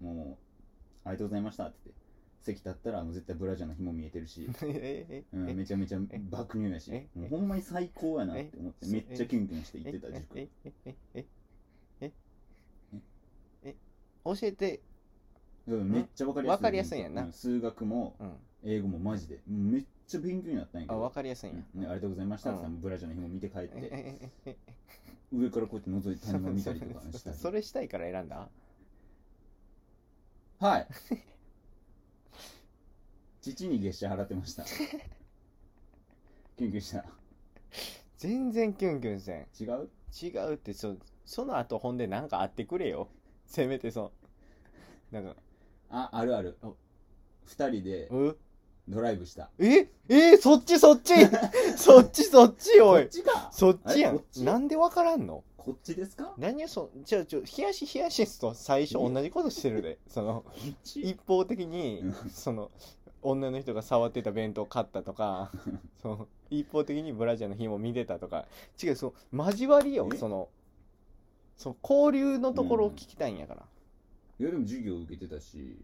[0.00, 0.42] もう
[1.04, 2.02] 「ありがとうございました」って言って
[2.42, 10.38] 席立ったらもう絶対ブラジャーの紐見えてるし、 ええうん、えめちゃめちゃ爆乳やしえもうほんまに最高やなって思ってめっちゃキュンキュンして行ってた塾。
[10.38, 11.24] ええええ
[12.00, 12.12] え
[13.64, 13.76] え
[14.24, 14.80] 教えて
[15.66, 18.32] うんめっちゃわかりやすいわかりやすいんやんなう数学もうん
[18.64, 23.10] 英語もマジでめっちゃ勉強になったんやけどあ分かりやすいんありがとうございましたってブラジャー。
[23.10, 24.58] の紐見て帰って
[25.32, 28.48] 上からこうやって覗いて谷間見たりとかしたりそれしたいから選んだ
[30.62, 30.86] はい。
[33.42, 34.62] 父に月謝払ってました。
[36.56, 37.04] キュンキュンした。
[38.16, 39.48] 全然キュンキュンせん。
[39.58, 39.90] 違う？
[40.22, 40.94] 違うってそ
[41.24, 43.08] その後ほんでなんかあってくれよ。
[43.44, 44.12] せめてそ
[45.10, 45.34] なんか。
[45.90, 46.56] ああるある。
[46.62, 46.76] お
[47.44, 48.36] 二人でう
[48.86, 49.50] ドライブした。
[49.58, 49.88] え？
[50.08, 50.36] え？
[50.36, 51.12] そっちそっち？
[51.76, 53.08] そっちそっちおい。
[53.08, 53.50] ちか。
[53.52, 54.24] そっちやん。
[54.36, 55.42] なんでわからんの？
[55.64, 56.34] こっちですか？
[56.38, 59.98] 何をそじゃあちょヒヤシヒヤシスと最初同じことしてるで。
[60.08, 60.44] その
[60.84, 62.30] 一方的にうん。
[62.30, 62.70] その
[63.22, 65.52] 女の人が触ってた弁当買ったとか
[66.02, 68.46] その一方的にブラジャーの紐見てたとか。
[68.82, 70.16] 違うその交わりよえ？
[70.16, 70.48] その
[71.56, 73.68] そう交流のところを聞きたいんやから、
[74.40, 75.78] いやでも授業受けてたし。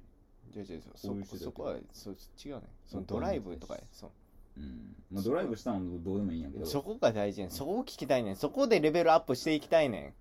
[0.51, 2.63] じゃあじゃあそそこはそう違うね。
[2.87, 4.11] そのドライブとかやそう
[4.59, 4.97] うん。
[5.11, 6.67] まあドライブしたのもどうでもいいんやけど。
[6.67, 7.55] そこが大事やねん。
[7.55, 8.37] そこを聞きたいねん。
[8.37, 10.15] そこでレベルアップしていきたいね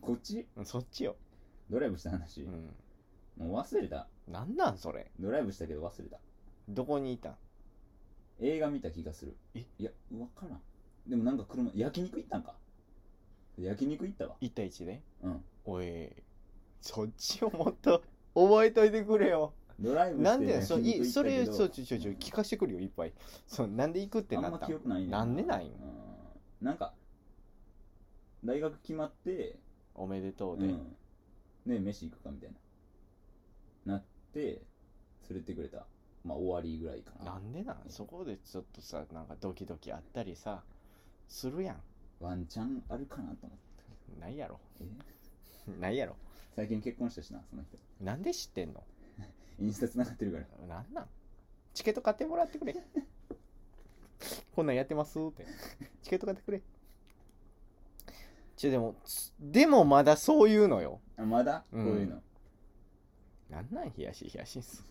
[0.00, 0.46] こっち？
[0.60, 1.16] んそっちよ、
[1.70, 2.42] ドライブした話。
[2.42, 4.08] う、ん、もう忘れた。
[4.26, 5.10] なんなんそれ？
[5.20, 6.18] ドライブしたけど忘れた。
[6.68, 7.36] どこにいたん？
[8.40, 9.36] 映画見た気がする。
[9.54, 9.60] え？
[9.78, 10.60] いや分からん。
[11.06, 12.54] でもなんか車焼肉行ったんか？
[13.58, 14.36] 焼肉行ったわ。
[14.40, 15.02] 1対1で？
[15.22, 15.44] うん。
[15.64, 16.10] おい
[16.80, 18.02] そっちをもっと
[18.34, 23.12] 覚えといてくれよドライブしてなんでそいそれそうちょちょちょ聞かしてくるよいっぱい。
[23.46, 24.68] そうなんで行くってなったん？
[24.68, 25.24] 記憶ないねな。
[25.24, 25.74] んでないんうん。
[26.60, 26.92] なんか
[28.44, 29.58] 大学決まって
[29.94, 30.96] おめでとうで、うん。
[31.66, 32.50] ね飯行くかみたい
[33.86, 33.92] な。
[33.94, 34.40] なって
[35.30, 35.86] 連れてくれた。
[36.24, 37.32] まあ終わりぐらいかな。
[37.32, 37.76] なんでなん。
[37.88, 40.62] そこでちょっとさなんかドキドキあったりさ
[41.28, 41.76] するやん。
[42.20, 44.20] ワンチャンあるかなと思って。
[44.20, 44.60] ないやろ。
[44.80, 44.86] え？
[45.80, 46.16] ないやろ。
[46.54, 47.78] 最近結婚したしなその人。
[48.04, 48.84] なんで知ってんの？
[49.58, 50.66] インスタ繋がってるから。
[50.66, 51.06] なんなん？
[51.74, 52.74] チケット買ってもらってくれ。
[54.54, 55.46] こんなんやってますって。
[56.02, 56.60] チケット買ってくれ。
[58.56, 61.00] ちょでもつでもまだそういうのよ。
[61.16, 61.84] あまだ、うん。
[61.86, 62.22] こういうの。
[63.50, 63.92] なんなん？
[63.96, 64.84] 冷やし冷やしんす。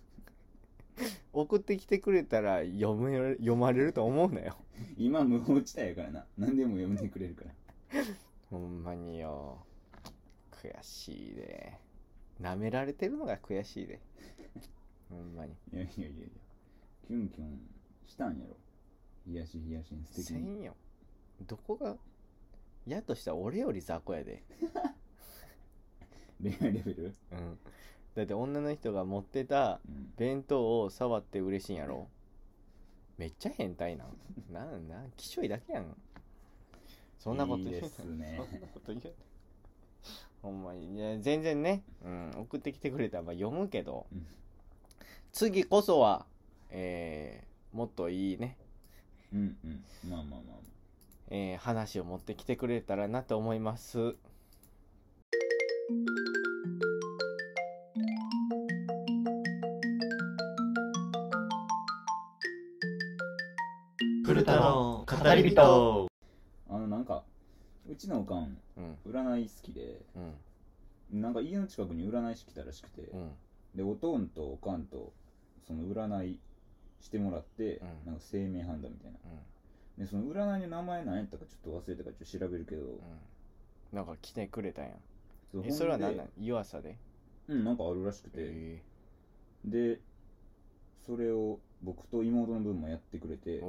[1.33, 4.57] 送ってきてくれたら読める読まれると思うなよ。
[4.97, 6.25] 今無法地帯やからな。
[6.37, 8.03] 何でも読んでくれるから。
[8.49, 9.65] ほんまによ。
[10.51, 11.73] 悔しいで
[12.41, 13.99] 舐められてるのが悔しいで。
[15.09, 15.53] ほんまに。
[15.73, 16.27] いやいやいやいや
[17.07, 17.59] キュンキュン
[18.07, 18.57] したんやろ。
[19.27, 20.25] 冷やし冷やしん素敵に。
[20.25, 20.75] せんよ。
[21.41, 21.95] どこが
[22.87, 24.43] やとしたら俺より雑魚やで。
[26.41, 27.13] 恋愛レベル？
[27.31, 27.59] うん。
[28.15, 30.13] だって女の人が持ってたうん。
[30.17, 32.09] 弁当を触って嬉しいんやろ。
[33.17, 34.17] めっちゃ変態なん。
[34.51, 35.95] なんなんきしょいだけやん。
[37.19, 38.41] そんなこと言ういいですね。
[38.49, 39.15] そんなこと言う
[40.41, 44.25] ほんまにいや全然ね、うん、送ってきてくれたらまあ読むけど、うん。
[45.31, 46.25] 次こそは
[46.71, 48.57] えー、もっといいね、
[49.33, 49.83] うんうん。
[50.09, 50.61] まあまあまあまあ。
[51.29, 54.15] えー話を持ってきてくれたらなと思います。
[64.25, 66.10] 古田の語り人
[67.91, 68.97] うちのおかんうん。
[69.05, 70.01] 占い好きで
[71.11, 71.21] うん。
[71.21, 73.31] なんか家の近くに占い師来たらしくて、うん。
[73.75, 75.11] でおとんとおかんと
[75.67, 76.39] その占い
[77.01, 77.87] してもらって、うん。
[78.05, 79.19] なんか生命判断みたいな。
[79.97, 80.05] うん。
[80.05, 82.99] でその占いの名前何やったかちょっと忘れたからちょっと調べるけど、うん。
[83.91, 84.91] なんか来てくれたんや。
[85.51, 86.97] そうえそれは何なん湯浅で？
[87.49, 88.81] うんなんかあるらしくて、え。
[89.65, 89.99] で
[91.05, 93.59] それを僕と妹の分もやってくれて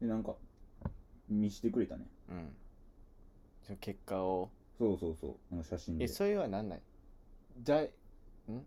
[0.00, 0.34] でなんか
[1.28, 2.06] 見してくれたね。
[2.30, 2.48] うん
[3.68, 4.50] その結果を。
[4.78, 5.54] そうそうそう。
[5.54, 6.06] なんか写真で。
[6.06, 6.80] えそれは何なん
[7.62, 7.84] だい？
[8.50, 8.64] ん？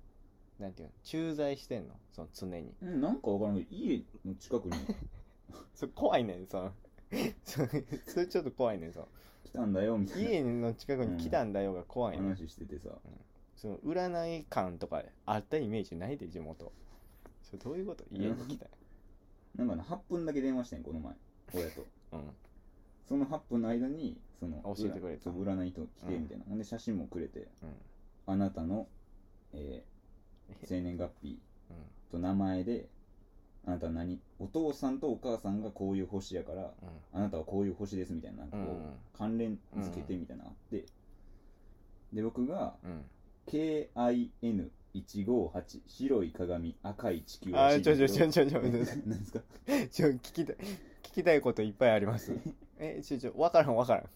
[0.59, 0.93] なんていうの？
[1.03, 1.95] 駐在してんの？
[2.13, 2.71] その常に。
[2.83, 4.73] うんなんかわからんけど家の近くに。
[5.73, 6.45] それ怖いねん。
[6.47, 6.71] その
[7.43, 7.67] それ
[8.05, 8.93] それちょっと怖いねん。
[8.93, 9.07] その
[9.43, 12.89] 来たんだよみたい家の近くに来たんだよが怖いなねん、話しててさ。
[13.55, 16.71] その占い館とかあったイメージないで地元。
[17.41, 18.03] それどういうこと？
[18.11, 18.67] 家に来た？
[19.55, 21.15] なんかね8分だけ電話してんこの前。
[21.55, 21.85] 親と。
[22.11, 22.29] うん。
[23.07, 25.23] その8分の間にその教えてくれた。
[25.23, 27.69] そう占いと来てみたいな、ほんで写真もくれてうん。
[28.25, 28.87] あなたの、
[29.53, 29.91] えー
[30.65, 31.77] 生年月日うん。
[32.11, 32.89] と名前で
[33.65, 36.69] あなたは何お父さんとお母さんがこういう星やからうん。
[37.13, 38.65] あなたはこういう星ですみたいなこう、うん
[39.17, 40.85] 関連つけてみたいなあって、
[42.11, 43.05] で僕がうん、
[43.47, 48.97] KIN158 白い鏡赤い地球あーちょちょちょょちょちょ何 です
[49.31, 49.39] か？
[49.91, 50.55] ちょ聞きたい
[51.03, 52.33] 聞きたいこといっぱいあります。
[52.79, 54.09] えちょちょわからんわからん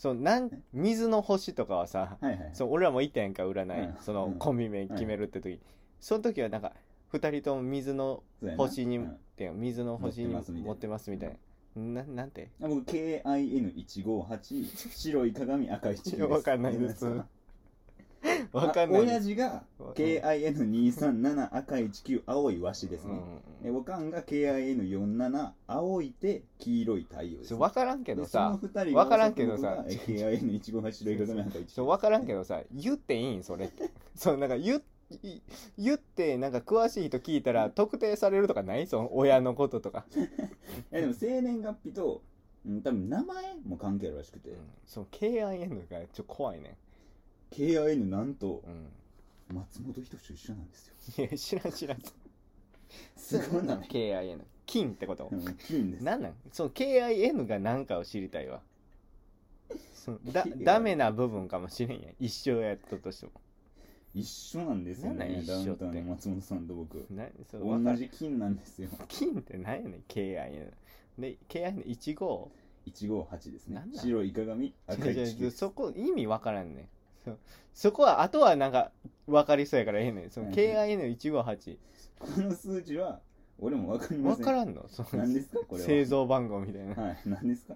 [0.00, 2.50] そうなん水の星とかはさはいはい。
[2.54, 3.94] そう俺らもいたやんか占い、うん。
[4.00, 4.38] そのうん。
[4.38, 5.60] コンビ名決めるって時、
[6.00, 6.72] その時はなんか
[7.08, 8.58] 二人とも水のそうやな。
[8.64, 9.10] 星に、うん。
[9.10, 10.66] っていう水の星に持ってますみたいな。
[10.68, 11.34] 持ってますみたいな。
[11.82, 12.48] ななんて？
[12.62, 16.22] あ僕 KIN158 白い鏡赤い地球です。
[16.32, 17.06] わかんないです。
[17.06, 17.26] あ
[18.52, 19.00] わかんない。
[19.02, 19.62] 親父が
[19.94, 23.20] KIN237 赤い地球青い和紙ですね、
[23.60, 28.58] うでおかんが KIN47 青い手黄色い太陽です、そう分からんけどさ。
[28.92, 29.76] わからんけどさ。
[29.76, 33.42] 僕が KIN158 白い鏡赤い地球分からんけどさ言っていいん？
[33.42, 33.66] それ。
[33.66, 34.76] っ てそうなんか言
[35.22, 35.40] い
[35.76, 38.86] 言ってなんか詳しい人聞いたら特定されるとかない？
[38.86, 40.18] その親のこととか、 い
[40.94, 42.22] やでも生年月日と、
[42.64, 46.76] うん、多分名前も関係あるらしくて、うん、その KIN がちょっと怖いね
[47.50, 48.86] KIN なんとうん。
[49.52, 51.26] 松本人志と一緒なんですよ。
[51.26, 51.98] いや知らん知らん。
[53.16, 53.76] すごいな。
[53.78, 55.28] KIN 金ってこと？
[55.32, 56.04] うん金です。
[56.04, 56.34] なんなん？
[56.52, 58.60] その KIN が何かを知りたいわ。
[59.92, 62.14] そのだ KIN ダメな部分かもしれんやん。
[62.20, 63.32] 一生やったとしても。
[64.14, 65.84] 一緒なんですよなんなんねダウ一緒って？
[65.86, 67.06] ンタウンの松本さんと僕。
[67.10, 68.88] なそうわか同るじ金なんですよ。
[69.08, 70.70] 金って何やねん KIN
[71.18, 72.48] で KIN15
[72.86, 73.74] 158ですね。
[73.74, 74.04] なんなん？
[74.04, 76.88] 白い鏡赤い地球そこ意味わからんねん
[77.24, 77.36] そ
[77.74, 78.90] そこはあとはなんか
[79.26, 80.30] 分かりそうやからええねん。
[80.30, 81.76] そのうん KIN158
[82.18, 83.20] この数字は
[83.58, 84.44] 俺も分かりません。
[84.44, 84.86] 分からんの？
[84.88, 85.60] その何ですか？
[85.68, 85.86] これは。
[85.86, 86.94] 製造番号みたいな。
[86.94, 87.18] はい。
[87.26, 87.74] 何ですか？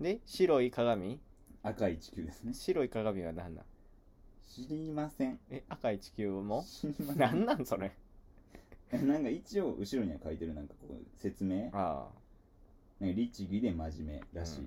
[0.00, 1.20] で白い鏡？
[1.62, 2.54] 赤い地球ですね。
[2.54, 3.64] 白い鏡は何なん？
[4.48, 5.38] 知りません。
[5.50, 6.64] え赤い地球も？
[6.66, 7.18] 知りません。
[7.18, 7.92] 何なんそれ？
[8.92, 11.68] なんか一応後ろには書いてるなんかこう説明。
[11.72, 12.08] あ。
[12.98, 14.66] なんか律儀で真面目らしい、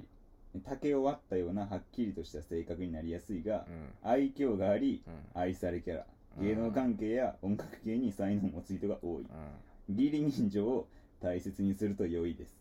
[0.61, 3.65] 竹を割ったようなはっきりとした性格になりやすいがあ
[4.03, 4.09] うん。
[4.11, 5.41] 愛嬌がありうん。
[5.41, 6.05] 愛されキャラ。
[6.41, 9.25] 芸能関係や音楽系に才能を持つ人が多い。
[9.89, 9.95] うん。
[9.95, 10.87] 義理人情を
[11.21, 12.55] 大切にすると良いです。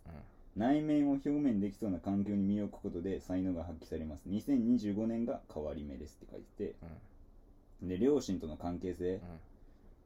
[0.55, 4.29] 内面を表面できそうな環境に身を置くことで才能が発揮されます。
[4.29, 6.75] 2025年が変わり目ですって書いてて
[7.83, 9.21] で両親との関係性。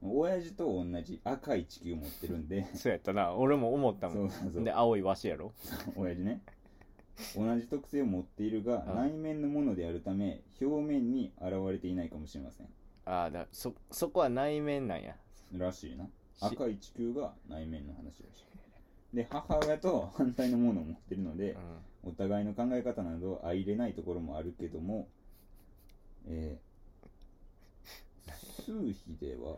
[0.03, 2.66] 親父と同じ赤い地球を持ってるんで。
[2.76, 3.34] そうやったな。
[3.34, 4.61] 俺も思ったそもうそうそう。
[4.61, 5.53] んで青いわしやろ。
[5.97, 6.43] 親父ね
[7.35, 12.69] 同じ特性を持っているがうん内面のものであるため表面に現れていないかもしれません。
[13.07, 15.17] ああだそそこは内面なんや。
[15.53, 16.05] らしいな。
[16.05, 16.09] し。
[16.41, 18.43] 赤い地球が内面の話らし
[19.12, 19.17] い。
[19.17, 21.53] で母親と反対のものを持ってるので
[22.05, 22.11] う、ん。
[22.11, 25.09] お互いの考え方など相入れないところもあるけども、
[26.29, 29.57] えー、数比では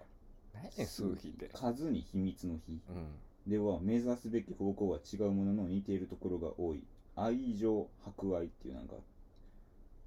[0.54, 1.50] 何数比って。
[1.52, 3.50] 数に秘密の比うん。
[3.50, 6.84] では目指すべき方向は違うものの似ているところが多い
[7.20, 8.94] 愛情博愛っていうなんか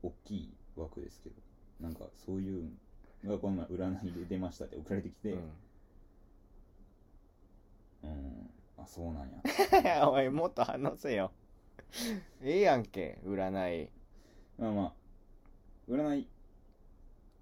[0.03, 1.35] 大きい枠ですけど
[1.79, 2.71] なんかそういう
[3.23, 5.39] のがこの前占いで出ましたって送られてきてうん。
[8.03, 8.49] うん。
[8.77, 10.09] あそうなんや。
[10.09, 11.31] おいもっと話せよ。
[12.41, 13.89] ええやんけ占い。
[14.57, 14.93] まあまあ
[15.89, 16.27] 占い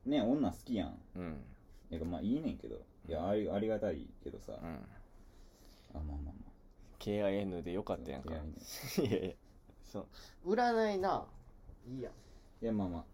[0.05, 0.97] ね女好きやん。
[1.15, 1.45] うん。
[1.91, 2.75] いやまあいいねんけど。
[3.07, 4.73] いやありありがたいけどさ、あうん。
[5.93, 6.31] まあまあま
[6.99, 8.29] KIN でよかあったやんか。
[8.31, 8.55] いやいいね
[8.97, 9.35] いやいや
[9.89, 10.07] そ
[10.45, 10.53] う。
[10.53, 11.25] 占いな。
[11.87, 12.09] いいや。
[12.09, 12.13] ん
[12.63, 13.05] いやまあま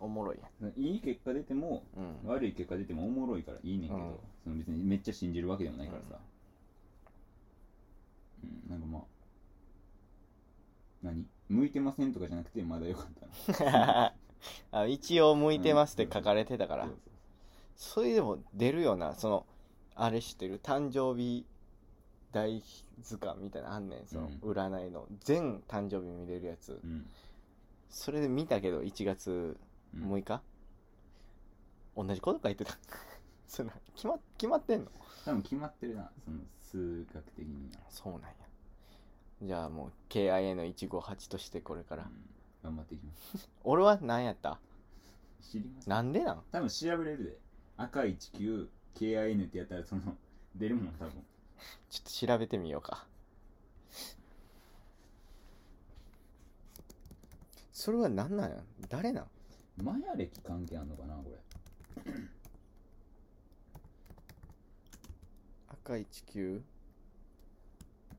[0.00, 2.30] おもろいやあいい結果出てもんうん。
[2.30, 4.16] 悪い結果出てもおもろいからいいねんけど、うん。
[4.44, 6.18] その別にめっちゃ信じるわけでもないからさ、
[8.42, 9.02] うん、なんかまあ
[11.02, 11.26] 何？
[11.48, 14.14] 向いてませんとかじゃなくてまだよかったな
[14.72, 16.86] あ一応向いてますって書かれてたから。
[16.86, 16.98] そう。
[17.76, 19.14] それでも出るよな。
[19.14, 19.46] その
[19.94, 20.60] あれ知ってる？
[20.60, 21.46] 誕生日
[22.34, 22.60] 大
[23.00, 24.52] 図鑑みたいなのあんねんそのうん。
[24.52, 25.06] 占いの。
[25.20, 26.66] 全誕生日見れるやつ。
[26.66, 27.06] そううん。
[27.88, 29.56] それで見たけど1月
[29.94, 30.12] うん。
[30.12, 30.42] 6日、
[31.96, 32.76] 同じこと書いてた。
[33.46, 34.90] そんな決ま決まってんの？
[35.24, 38.28] 多分決まってるなその数学的には、そうなんや。
[39.42, 42.10] じゃあもう KIN158 としてこれから、うん。
[42.64, 43.48] 頑張っていきます。
[43.62, 44.58] 俺は何やった？
[45.40, 46.42] 知りますなんでなん？
[46.50, 47.38] 多分調べれるで。
[47.76, 50.16] 赤い地球 KIN ってやったらその
[50.56, 51.12] 出るもん多分
[51.90, 53.06] ちょっと調べてみようか。
[57.72, 58.56] それは何なんや？
[58.88, 59.26] 誰なん？
[59.82, 61.36] マヤ歴関係あんのかなこれ。
[65.68, 66.62] 赤い地球？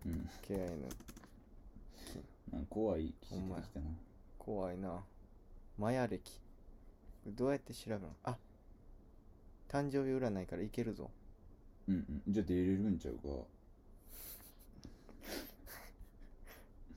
[0.06, 0.30] うん。
[0.48, 0.90] KIN
[2.52, 3.86] なんか怖い記事出てきたな。
[4.38, 5.04] 怖いな。
[5.78, 6.40] マヤ歴。
[7.26, 8.10] どうやって調べるの？
[8.24, 8.38] あ
[9.68, 11.10] 誕生日占いからいけるぞ
[11.88, 12.34] うんうん。
[12.34, 13.22] じゃあ出れるんちゃうか。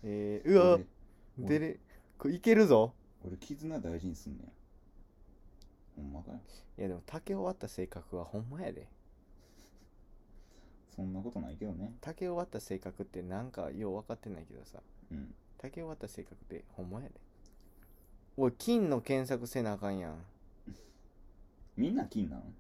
[0.03, 0.78] えー、うわ。
[1.39, 1.76] 俺出れ
[2.18, 2.95] これいけるぞ。
[3.24, 4.51] 俺絆大事にすんねや
[5.97, 6.41] ほんまかよ
[6.78, 8.89] いやでも竹を割った性格はほんまやで。
[10.95, 11.95] そんなことないけどね。
[12.01, 14.78] 竹を割った性格ってなんかよう分かってないけどさ。
[15.12, 15.34] うん。
[15.59, 17.14] 竹を割った性格ってほんまやで。
[18.36, 20.24] おい金の検索せなあかんやん。
[21.76, 22.55] みんな金なん？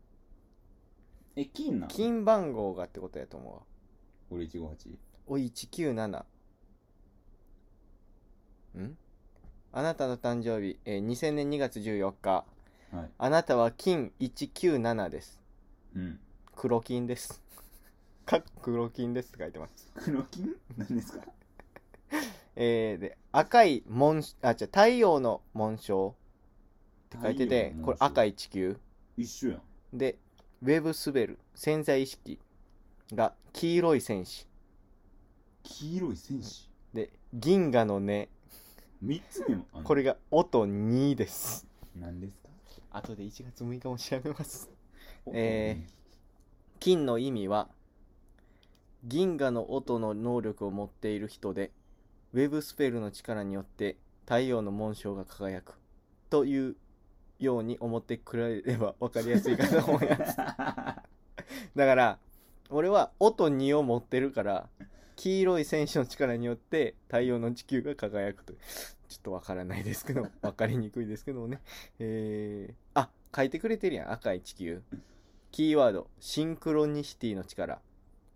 [1.40, 1.88] え金なん？
[1.88, 3.60] 金番号がってことやと思うわ。
[4.30, 6.24] 俺158おい197
[8.78, 8.96] ん？
[9.72, 12.44] あなたの誕生日、えー2000年2月14日。
[12.92, 13.10] はい。
[13.18, 15.40] あなたは金197です。
[15.94, 16.20] うん。
[16.56, 17.40] 黒金です。
[18.26, 19.92] か黒金ですって書いてます。
[19.94, 20.54] 黒金？
[20.76, 21.24] 何ですか？
[22.56, 26.16] えー、で赤い紋あ違う太陽の紋章
[27.06, 28.80] って書いててこれ赤いい地球。
[29.16, 29.60] 一緒や
[29.92, 29.98] ん。
[29.98, 30.18] で
[30.60, 32.38] ウェブスベル潜在意識
[33.14, 34.46] が黄色い戦士。
[35.62, 36.68] 黄色い戦士？
[36.92, 38.28] で銀河の根
[39.00, 39.86] 三つ目もあんの。
[39.86, 41.66] これが音2です。
[41.94, 42.48] 何ですか？
[42.98, 44.68] 後で1月6日も調べます。
[45.26, 45.86] おえ
[46.80, 47.68] 金の意味は
[49.04, 51.70] 銀河の音の能力を持っている人で
[52.32, 55.74] ウェブスペルの力によって太陽の紋章が輝く
[56.30, 56.76] という
[57.38, 60.36] ように思ってくれれば分かりやすいかと思います。
[61.74, 62.18] だから
[62.70, 64.68] 俺は音2を持ってるから
[65.16, 68.52] 黄色い戦士の力によって太陽の地球が輝くと
[69.08, 71.60] ちょっとわからないですけど 分かりにくいですけどもね。
[71.98, 74.82] えー、あ書いてくれてるやん赤い地球。
[75.50, 77.80] キーワードシンクロニシティの力。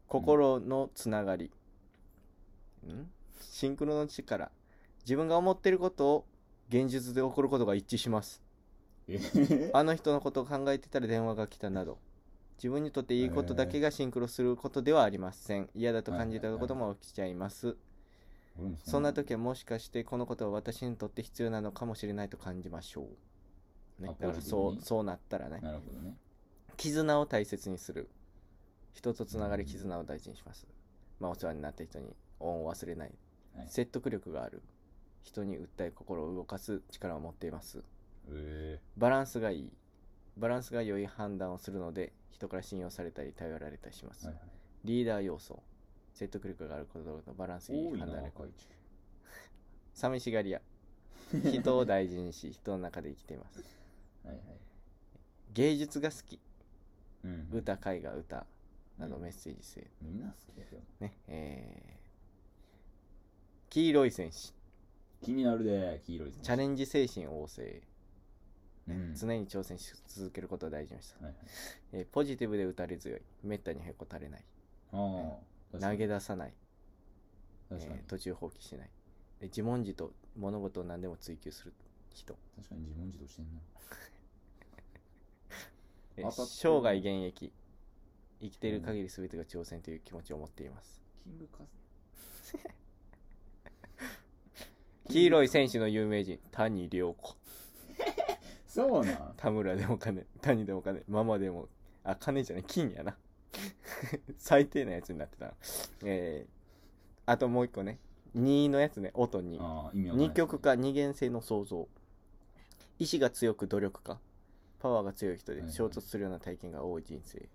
[0.09, 1.51] 心のつながり、
[2.87, 3.11] ん。
[3.41, 4.51] シンクロの力。
[5.05, 6.27] 自分が思ってることを
[6.69, 8.41] 現実で起こることが一致します。
[8.41, 8.42] えー
[9.73, 11.99] あの人のことを考えてたら電話が来たなど。
[12.57, 15.69] 自分にとっていいことだけがシンクロすることではありません。
[15.75, 17.77] 嫌だと感じたことも起きちゃいます。
[18.85, 23.09] そんな時はもしかしてこのことは私にとって必要なのかもしれないと感じましょ
[23.99, 24.11] う、ね。
[24.11, 25.59] あ、だからそうそうなったらね。
[25.61, 26.17] なるほどね。
[26.77, 28.09] 絆を大切にする。
[28.93, 30.67] 人とつながり絆を大事にします。
[31.19, 33.13] まあお世話になった人に恩を忘れない。
[33.57, 33.67] はい。
[33.69, 34.63] 説得力がある。
[35.23, 37.83] 人に訴え心を動かす力を持っています
[38.31, 39.73] えバランスがいい。
[40.37, 44.45] バランスが良い判断をするので人から信用されたり頼られたりします、はいはい。
[44.85, 45.63] リーダー要素。
[46.15, 48.53] 説得力があることとバランスいい多いな判断力
[49.95, 50.61] 寂しがり屋。
[51.33, 53.65] 人を大事にし 人の中で生きています。
[54.25, 54.45] はいはい。
[55.53, 56.39] 芸術が好き。
[57.25, 58.47] うん歌絵画歌。
[58.99, 59.23] などうん。
[59.23, 62.03] メッセージ性、みんな好きだけどねえー。
[63.71, 64.53] 黄色い戦士。
[65.23, 67.83] 気になるで黄色いチャレンジ精神旺盛、
[68.89, 69.15] うん。
[69.15, 71.47] 常に挑戦し続けることを大事にした、はいはい。
[71.93, 73.21] えーポジティブで打たれ強い。
[73.43, 74.45] めったにへこたれない。
[74.93, 75.37] あ
[75.75, 76.55] あ投げ出さない、
[77.71, 78.91] えー途中放棄しない。
[79.41, 81.73] で自問自答物事を何でも追求する
[82.15, 83.61] 人、確かに自問自答してんな。
[86.47, 87.53] 生涯現役。
[88.43, 91.69] 生きている限り全てが挑戦という気持ちを持っています、キングカズ。
[95.13, 97.37] 黄色い戦士の有名人谷涼子
[98.73, 99.35] そうなん？
[99.37, 101.69] 田村でも金谷でも金ママでも
[102.05, 103.17] あ金じゃない金やな。
[104.39, 105.55] 最低なやつになってたな。
[106.05, 106.51] えー、
[107.27, 107.99] あともう一個ね。
[108.35, 109.61] 2のやつね音に。
[109.93, 111.87] 二極化二元性の創造
[112.99, 114.19] 意志が強く努力家
[114.79, 117.47] パワーが強い人で衝突するような体験が多い人生、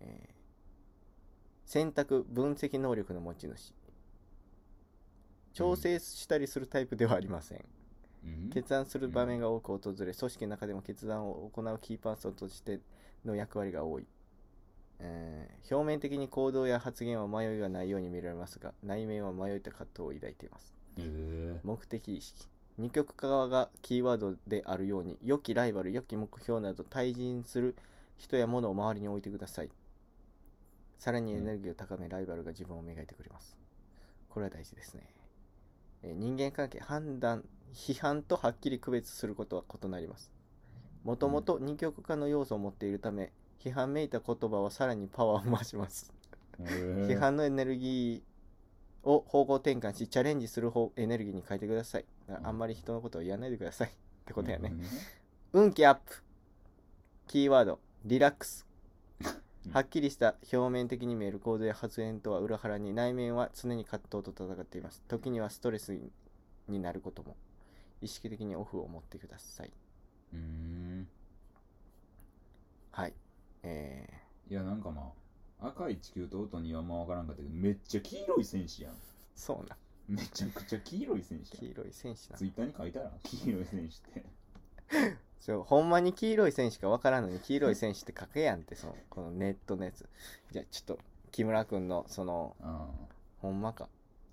[0.00, 0.36] えー
[1.66, 3.74] 選択分析能力の持ち主。
[5.52, 7.64] 調整したりするタイプではありません、うん
[8.52, 12.80] 決断する場面が多く訪れ、組織の中でも決断を行うキーパーソンとして
[13.24, 14.06] の役割が多い、
[15.00, 20.72] えー表面的に行動や発言は迷いがないように見られますが内面は迷いと葛藤を抱いています。
[21.64, 22.46] 目的意識。
[22.78, 27.74] 二極化がキーワードであるように良きライバル良き目標など対人する
[28.16, 29.70] 人や物を周りに置いてください。
[30.98, 33.56] さらにエネルギーを高めライバルが自分を磨いてくれます。
[34.28, 35.02] これは大事ですね。
[36.02, 37.44] えー人間関係判断
[37.76, 40.32] 批判とはっきり区別することは異なります。
[41.04, 43.30] もともと二極化の要素を持っているため
[43.62, 46.12] 批判めいた言葉はさらにパワーを増します。
[46.58, 52.04] 批批判のエネルギーを方向転換しチャレンジする方エネルギーに変えてください。
[52.42, 53.88] あんまり人のことを言わないでください。
[53.88, 53.90] っ
[54.24, 54.72] てことやね、
[55.52, 56.22] 運気アップ。
[57.28, 57.78] キーワード。
[58.04, 58.66] リラックス。
[59.72, 65.02] はっきりした表面的に見える行動や発言とは裏腹に内面は常に葛藤と戦っています。
[65.08, 65.98] 時にはストレス
[66.68, 67.36] になることも
[68.00, 69.70] 意識的にオフを持ってください。
[70.32, 71.08] うん。
[72.92, 73.14] はい。
[73.62, 74.08] え
[74.48, 75.12] いやなんかま
[75.60, 78.92] あ赤い地球と音にはまあ分からんかったけどめっちゃ黄色い戦士やん。
[78.92, 78.96] ー、
[79.34, 79.76] そうな。
[80.08, 81.60] めちゃくちゃ黄色い戦士やん。
[81.60, 84.24] 黄色い戦士なツイッターに書いたら黄色い戦士って。
[85.40, 90.08] そうほんまに黄色い戦士かわからんのに黄色い戦士って書けやんってそのこのネットのやつ。
[90.50, 90.98] じゃあちょっと
[91.32, 93.06] 木村君のそのああ。
[93.38, 93.88] ほんまか。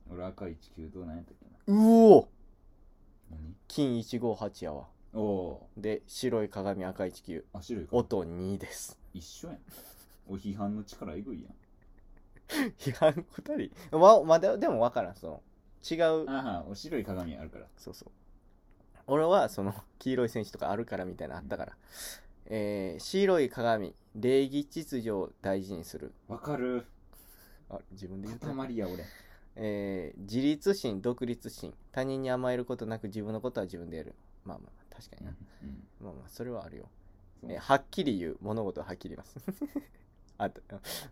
[0.09, 1.77] 俺赤い地球と何やったっけな？
[1.79, 2.27] うお何
[3.67, 4.87] 金158やわ。
[5.13, 7.45] おおで白い鏡赤い地球。
[7.53, 7.95] ーあ白いか。
[7.95, 8.97] 音2です。
[9.13, 9.57] 一緒やん。
[10.27, 11.53] お批判の力えぐいやん。
[12.77, 13.97] 批判2人？
[13.97, 15.15] ままだでも分からん。
[15.15, 15.41] その
[15.89, 16.29] 違う。
[16.29, 17.67] ああお白い鏡あるから。
[17.77, 18.11] そうそう。
[19.07, 21.77] 俺はその黄色い戦士とかあるからみたいなのあったから、
[22.45, 26.13] えー、白い鏡礼儀秩序を大事にする。
[26.27, 26.85] わかる。
[27.69, 28.47] あ自分で言った。
[28.53, 29.03] 塊や俺
[29.55, 31.73] えー自立心独立心。
[31.91, 34.13] 他人に甘えることなく自分のことは自分でやる。
[34.45, 36.89] まあまあ確かにな、うんまあまあそれはあるよ、
[37.43, 39.37] えーはっきり言う物事ははっきり言います。
[40.37, 40.61] あた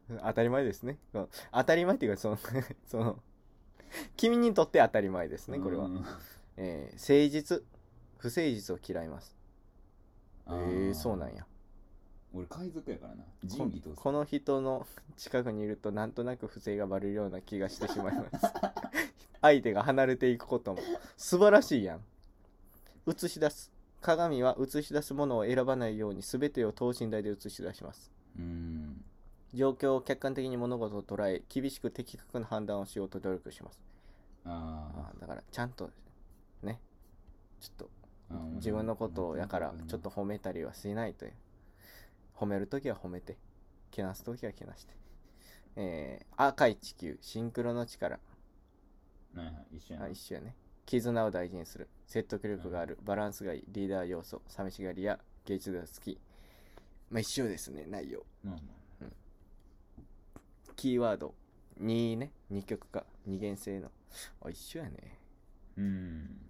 [0.27, 0.97] 当たり前ですね。
[1.13, 1.27] 当
[1.63, 2.37] たり前っていうかその
[2.87, 3.19] その
[4.17, 6.05] 君にとって当たり前ですねこれは、うん
[6.57, 7.63] えー誠実。
[8.17, 9.35] 不誠実を嫌います。
[10.47, 11.45] えあー、そうなんや
[12.33, 13.23] 俺海賊やからな。
[13.23, 18.53] こ仁義とこの人の近くにいるとなんとなく不正がバレるような気がしてしまいます。
[19.41, 20.79] 相手が離れていくことも。
[21.17, 22.01] 素晴らしいやん。
[23.07, 23.71] 映し出す。
[24.01, 28.11] 鏡は映し出すものを選ばないように全てを等身大で映し出します。
[28.37, 29.03] うん。
[29.53, 33.79] 状況を客観的に物事を捉え厳しく的確な判断をしようと努力します。
[34.45, 35.89] ああーだからちゃんと
[36.63, 36.79] ね。
[37.59, 37.89] ちょっと
[38.55, 41.33] 自分のことをやからちょっと褒めたりはしないという
[42.41, 43.37] 褒めるときは褒めて
[43.91, 44.93] けなすときはけなして。
[45.75, 48.19] えー、赤い地球シンクロの力。
[49.35, 50.55] はいはい一緒やなあ一緒やね。
[50.87, 51.87] 絆を大事にする。
[52.07, 52.97] 説得力がある。
[53.03, 53.63] バランスがいい。
[53.67, 54.41] リーダー要素。
[54.47, 56.19] 寂しがりや芸術が好き。
[57.11, 57.85] まあ一緒ですね。
[57.87, 58.25] 内容。
[58.43, 59.07] まあま
[60.75, 61.35] キーワード。
[61.79, 62.31] 2ね。
[62.49, 63.05] 二極化。
[63.27, 63.91] 二元性の。
[64.43, 65.19] あ一緒やね。
[65.77, 66.41] あうん。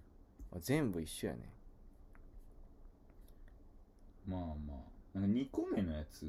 [0.56, 1.54] あ全部一緒やね。
[4.26, 6.26] まあまあなんか2個目のやつ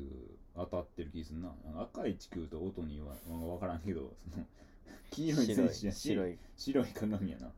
[0.57, 1.55] 当たってる気するな。
[1.65, 4.47] なんか赤い地球と音には分からんけどその
[5.11, 6.39] 黄色い白い戦士やし白い。
[6.57, 7.53] 白い鏡やな。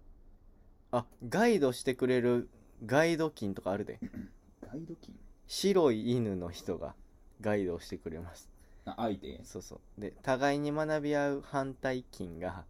[0.92, 2.48] あガイドしてくれる
[2.84, 3.98] ガイド金とかあるで。
[4.60, 5.14] ガイド金
[5.46, 6.94] 白い犬の人が
[7.40, 8.50] ガイドをしてくれます。
[8.84, 9.40] あ相手？
[9.44, 10.00] そうそう。
[10.00, 12.64] で互いに学び合う反対金が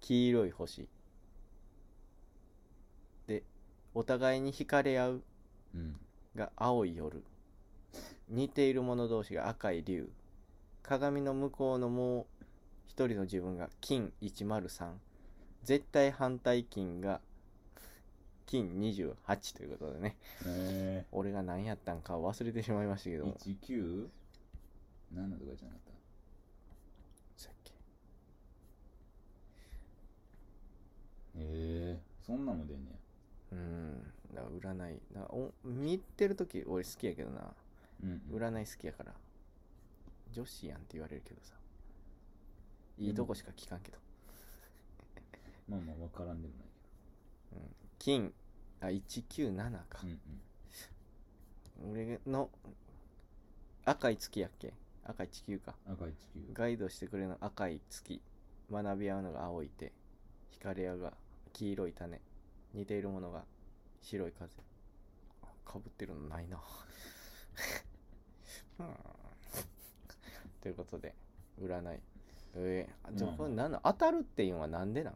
[0.00, 0.88] 黄色い星。
[3.26, 3.42] で
[3.94, 5.22] お互いに惹かれ合う
[5.74, 5.96] うん。
[6.34, 7.24] が青い夜
[8.28, 10.10] 似ている者同士が赤い竜。
[10.82, 12.26] 鏡の向こうのもう
[12.86, 14.92] 一人の自分が金103
[15.64, 17.20] 絶対反対金が
[18.46, 20.16] 金28ということでね。
[20.46, 23.34] え俺が何やったんか忘れてしまいましたけー、ども。
[23.34, 24.06] 19
[25.12, 25.92] 何のとかじゃなかっ
[27.36, 27.76] さっきた
[31.34, 32.92] えー、そんなんも出んね
[33.52, 34.12] うん。
[34.32, 35.00] だから占い。
[35.12, 37.40] だからお見てる時俺好きやけどな。
[37.40, 37.46] や
[38.02, 38.38] うんうん。
[38.38, 39.14] 占い好きやから。
[40.32, 41.54] 女子やんって言われるけどさ。
[42.98, 43.98] いいとこしか聞かんけど、
[45.68, 46.66] まあまあ分からんでもない
[47.98, 48.32] 金。
[48.80, 50.00] あ197か。
[50.00, 50.12] けど、
[51.82, 51.90] うん。
[51.92, 52.50] 俺の
[53.84, 54.72] 赤い月やっけ？
[55.04, 55.74] 赤い地球か。
[55.86, 56.40] うん、赤い地球。
[56.54, 58.20] ガイドしてくれるの赤い月。
[58.70, 59.92] 学び合うのが青い手。
[60.58, 61.12] 惹かれ合うが
[61.52, 62.20] 黄色い種。
[62.74, 63.44] 似ているものが
[64.02, 64.50] 白い風。
[65.64, 66.58] かぶってるのないな
[68.78, 68.86] うん。
[70.62, 71.14] ということで
[71.60, 72.00] 占い。
[72.54, 73.36] えー、じゃあうん。
[73.36, 75.14] これ何なの当たるっていうのはなんでなん？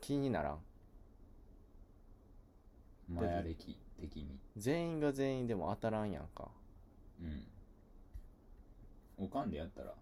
[0.00, 0.58] 気にならん？
[3.08, 4.38] マヤ歴的に。
[4.56, 6.48] 全員が全員でも当たらんやんか。
[7.20, 7.46] うん。
[9.18, 9.92] おかんでやったら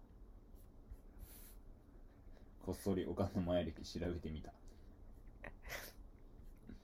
[2.65, 4.53] こっそりおかんのマヤ歴調べてみた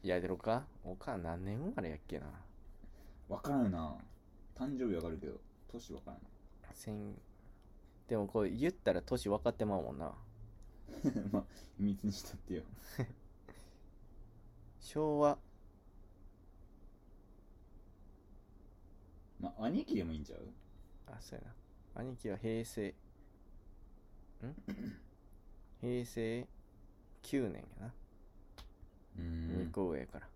[0.09, 0.65] やでろか？
[0.83, 2.27] おかん何年生まれやっけな？
[3.29, 3.97] わからんな。
[4.55, 5.39] 誕生日わかるけど
[5.71, 6.19] 年わからん
[6.73, 7.13] 千
[8.07, 10.13] でもこれ言ったら年分かってまうもんな。
[11.31, 11.43] まあ
[11.77, 12.63] 秘密にしとってよ。
[14.79, 15.37] 昭和。
[19.39, 20.47] まあ兄貴でもいいんちゃう？
[21.07, 21.45] あそうや
[21.95, 22.01] な。
[22.01, 22.89] 兄貴は平成。
[22.89, 22.93] ん？
[25.81, 26.47] 平成
[27.23, 27.93] 9年やな、
[29.17, 30.27] う2個上やから。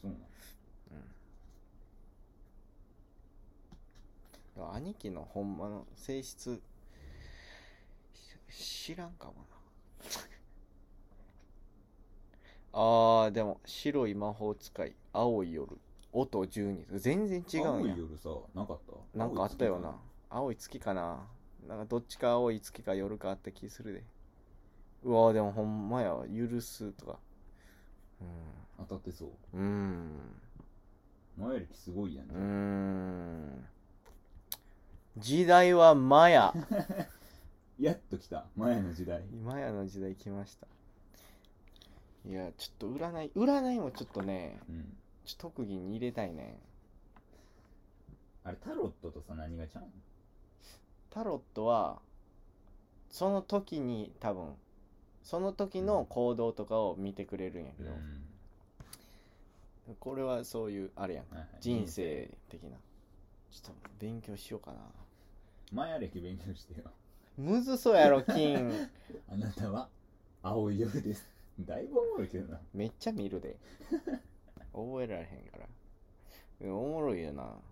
[0.00, 0.20] そうなん
[4.56, 6.60] だから兄貴のほんまの性質
[8.50, 9.38] し知らんかもな。
[12.72, 15.76] あーでも白い魔法使い青い夜
[16.12, 17.68] 音12全然違うんや。
[17.70, 18.80] 青い夜さなかっ
[19.12, 19.18] た？
[19.18, 19.96] なんかあったよな。
[20.30, 21.26] 青い月かな？
[21.66, 21.76] な。
[21.76, 24.04] んかどっちか青い月か夜かあった気するで。
[25.04, 27.18] うわーでもほんまや許すとか
[28.78, 29.28] 当たってそう。
[29.54, 30.40] うんうん
[31.36, 33.66] マヤ歴すごいやんうーん。
[35.18, 36.52] 時代はマヤ。
[37.78, 38.46] やっと来た。
[38.56, 39.22] マヤの時代。
[39.44, 40.66] マヤの時代来ました。
[42.26, 43.30] いやちょっと占い。
[43.34, 44.96] 占いもちょっとねうん。
[45.24, 46.58] ちょっと特技に入れたいね。
[48.44, 49.92] あれタロットとさ何がちゃうん？
[51.10, 52.00] タロットは
[53.10, 54.54] その時に多分
[55.22, 57.90] その時の行動とかを見てくれるんやけど、
[60.00, 61.24] これはそういうあれやん。
[61.34, 61.48] はいはい。
[61.60, 62.76] 人生的な。
[63.50, 64.78] ちょっと勉強しようかな。
[65.72, 66.90] マヤ歴勉強してよ。
[67.36, 68.88] むずそうやろ金。
[69.28, 69.88] あなたは
[70.42, 71.26] 青い夜です。
[71.60, 72.60] だいぶおもろいけどな。
[72.72, 73.56] めっちゃ見るで。
[74.72, 75.68] 覚えられへんから。
[76.60, 77.42] でもおもろいよな。
[77.42, 77.62] だか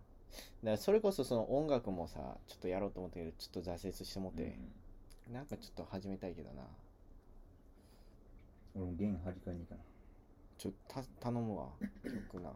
[0.63, 4.59] らそれこそその音楽もさちょっとやろうと思ったけどちょっと挫折してもって、
[5.31, 6.63] なんかちょっと始めたいけどな。
[6.63, 6.86] うん
[8.77, 9.81] 俺も弦張り替えに行かな。
[10.59, 11.69] ちょた頼むわ。
[12.31, 12.51] 曲な。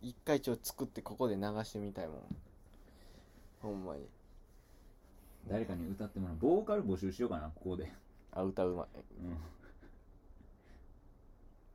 [0.00, 2.16] 一回ちょっと作ってここで流してみたいもん。
[3.60, 4.08] ほんまに。
[5.46, 6.36] 誰かに歌ってもらう。
[6.38, 7.92] ボーカル募集しようかなここで。
[8.32, 8.86] あ歌うまい。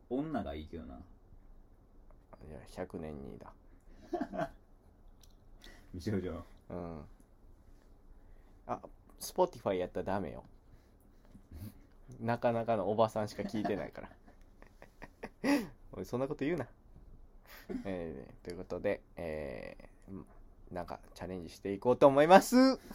[0.09, 0.17] うん。
[0.17, 0.95] 女がいいけどな。
[0.95, 0.97] い
[2.51, 3.53] や100年にだ。
[5.93, 6.43] 美少女。
[6.69, 7.01] うん。
[8.65, 8.81] あ
[9.19, 10.43] Spotify やったらダメよ
[12.21, 14.09] なかなかのおばさんしか聞いてないから。
[15.91, 16.67] おいそんなこと言うな。
[17.85, 22.79] えー、ということでえー、なんかチャレンジしていこうと思います。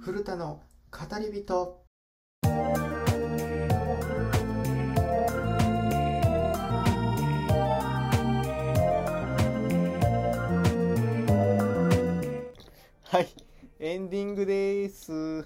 [0.00, 1.85] 古田の語り人。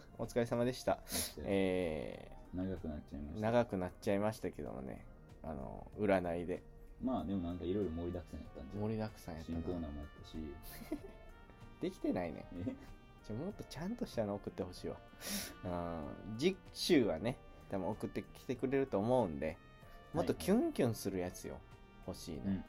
[0.18, 0.98] お疲れ様でした。
[1.44, 3.40] え長くなっちゃいまー、した。
[3.40, 5.04] 長くなっちゃいましたけどもね。
[5.42, 6.62] あの占いで。
[7.02, 10.36] まあでもなんかいろいろ盛りだくさんやったんじゃん盛りだくさんやった新コーナなーもやったし。
[11.80, 12.44] できてないね。
[12.66, 12.74] え？
[13.26, 14.96] ちょもっとちゃんとしたの送ってほしいわ。
[15.64, 17.36] うん次週はね
[17.70, 19.56] 多分送ってきてくれると思うんで
[20.12, 21.58] もっとキュンキュンするやつよ。
[22.06, 22.56] 欲しいね、うんうん。
[22.56, 22.62] うん。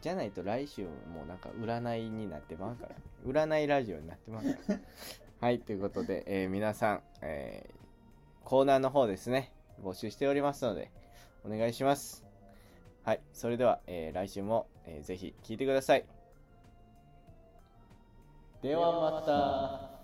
[0.00, 2.94] じゃないと来週もなんか占いになってまうから。
[3.26, 4.78] 占いラジオになってまうから
[5.40, 7.78] はいということで、えー皆さん、えー
[8.44, 9.52] コーナーの方ですね
[9.84, 10.90] 募集しておりますので
[11.44, 12.24] お願いします。
[13.04, 16.04] はいそれでは、えー来週も、えーぜひ聞いてください。
[18.62, 19.97] ではまた。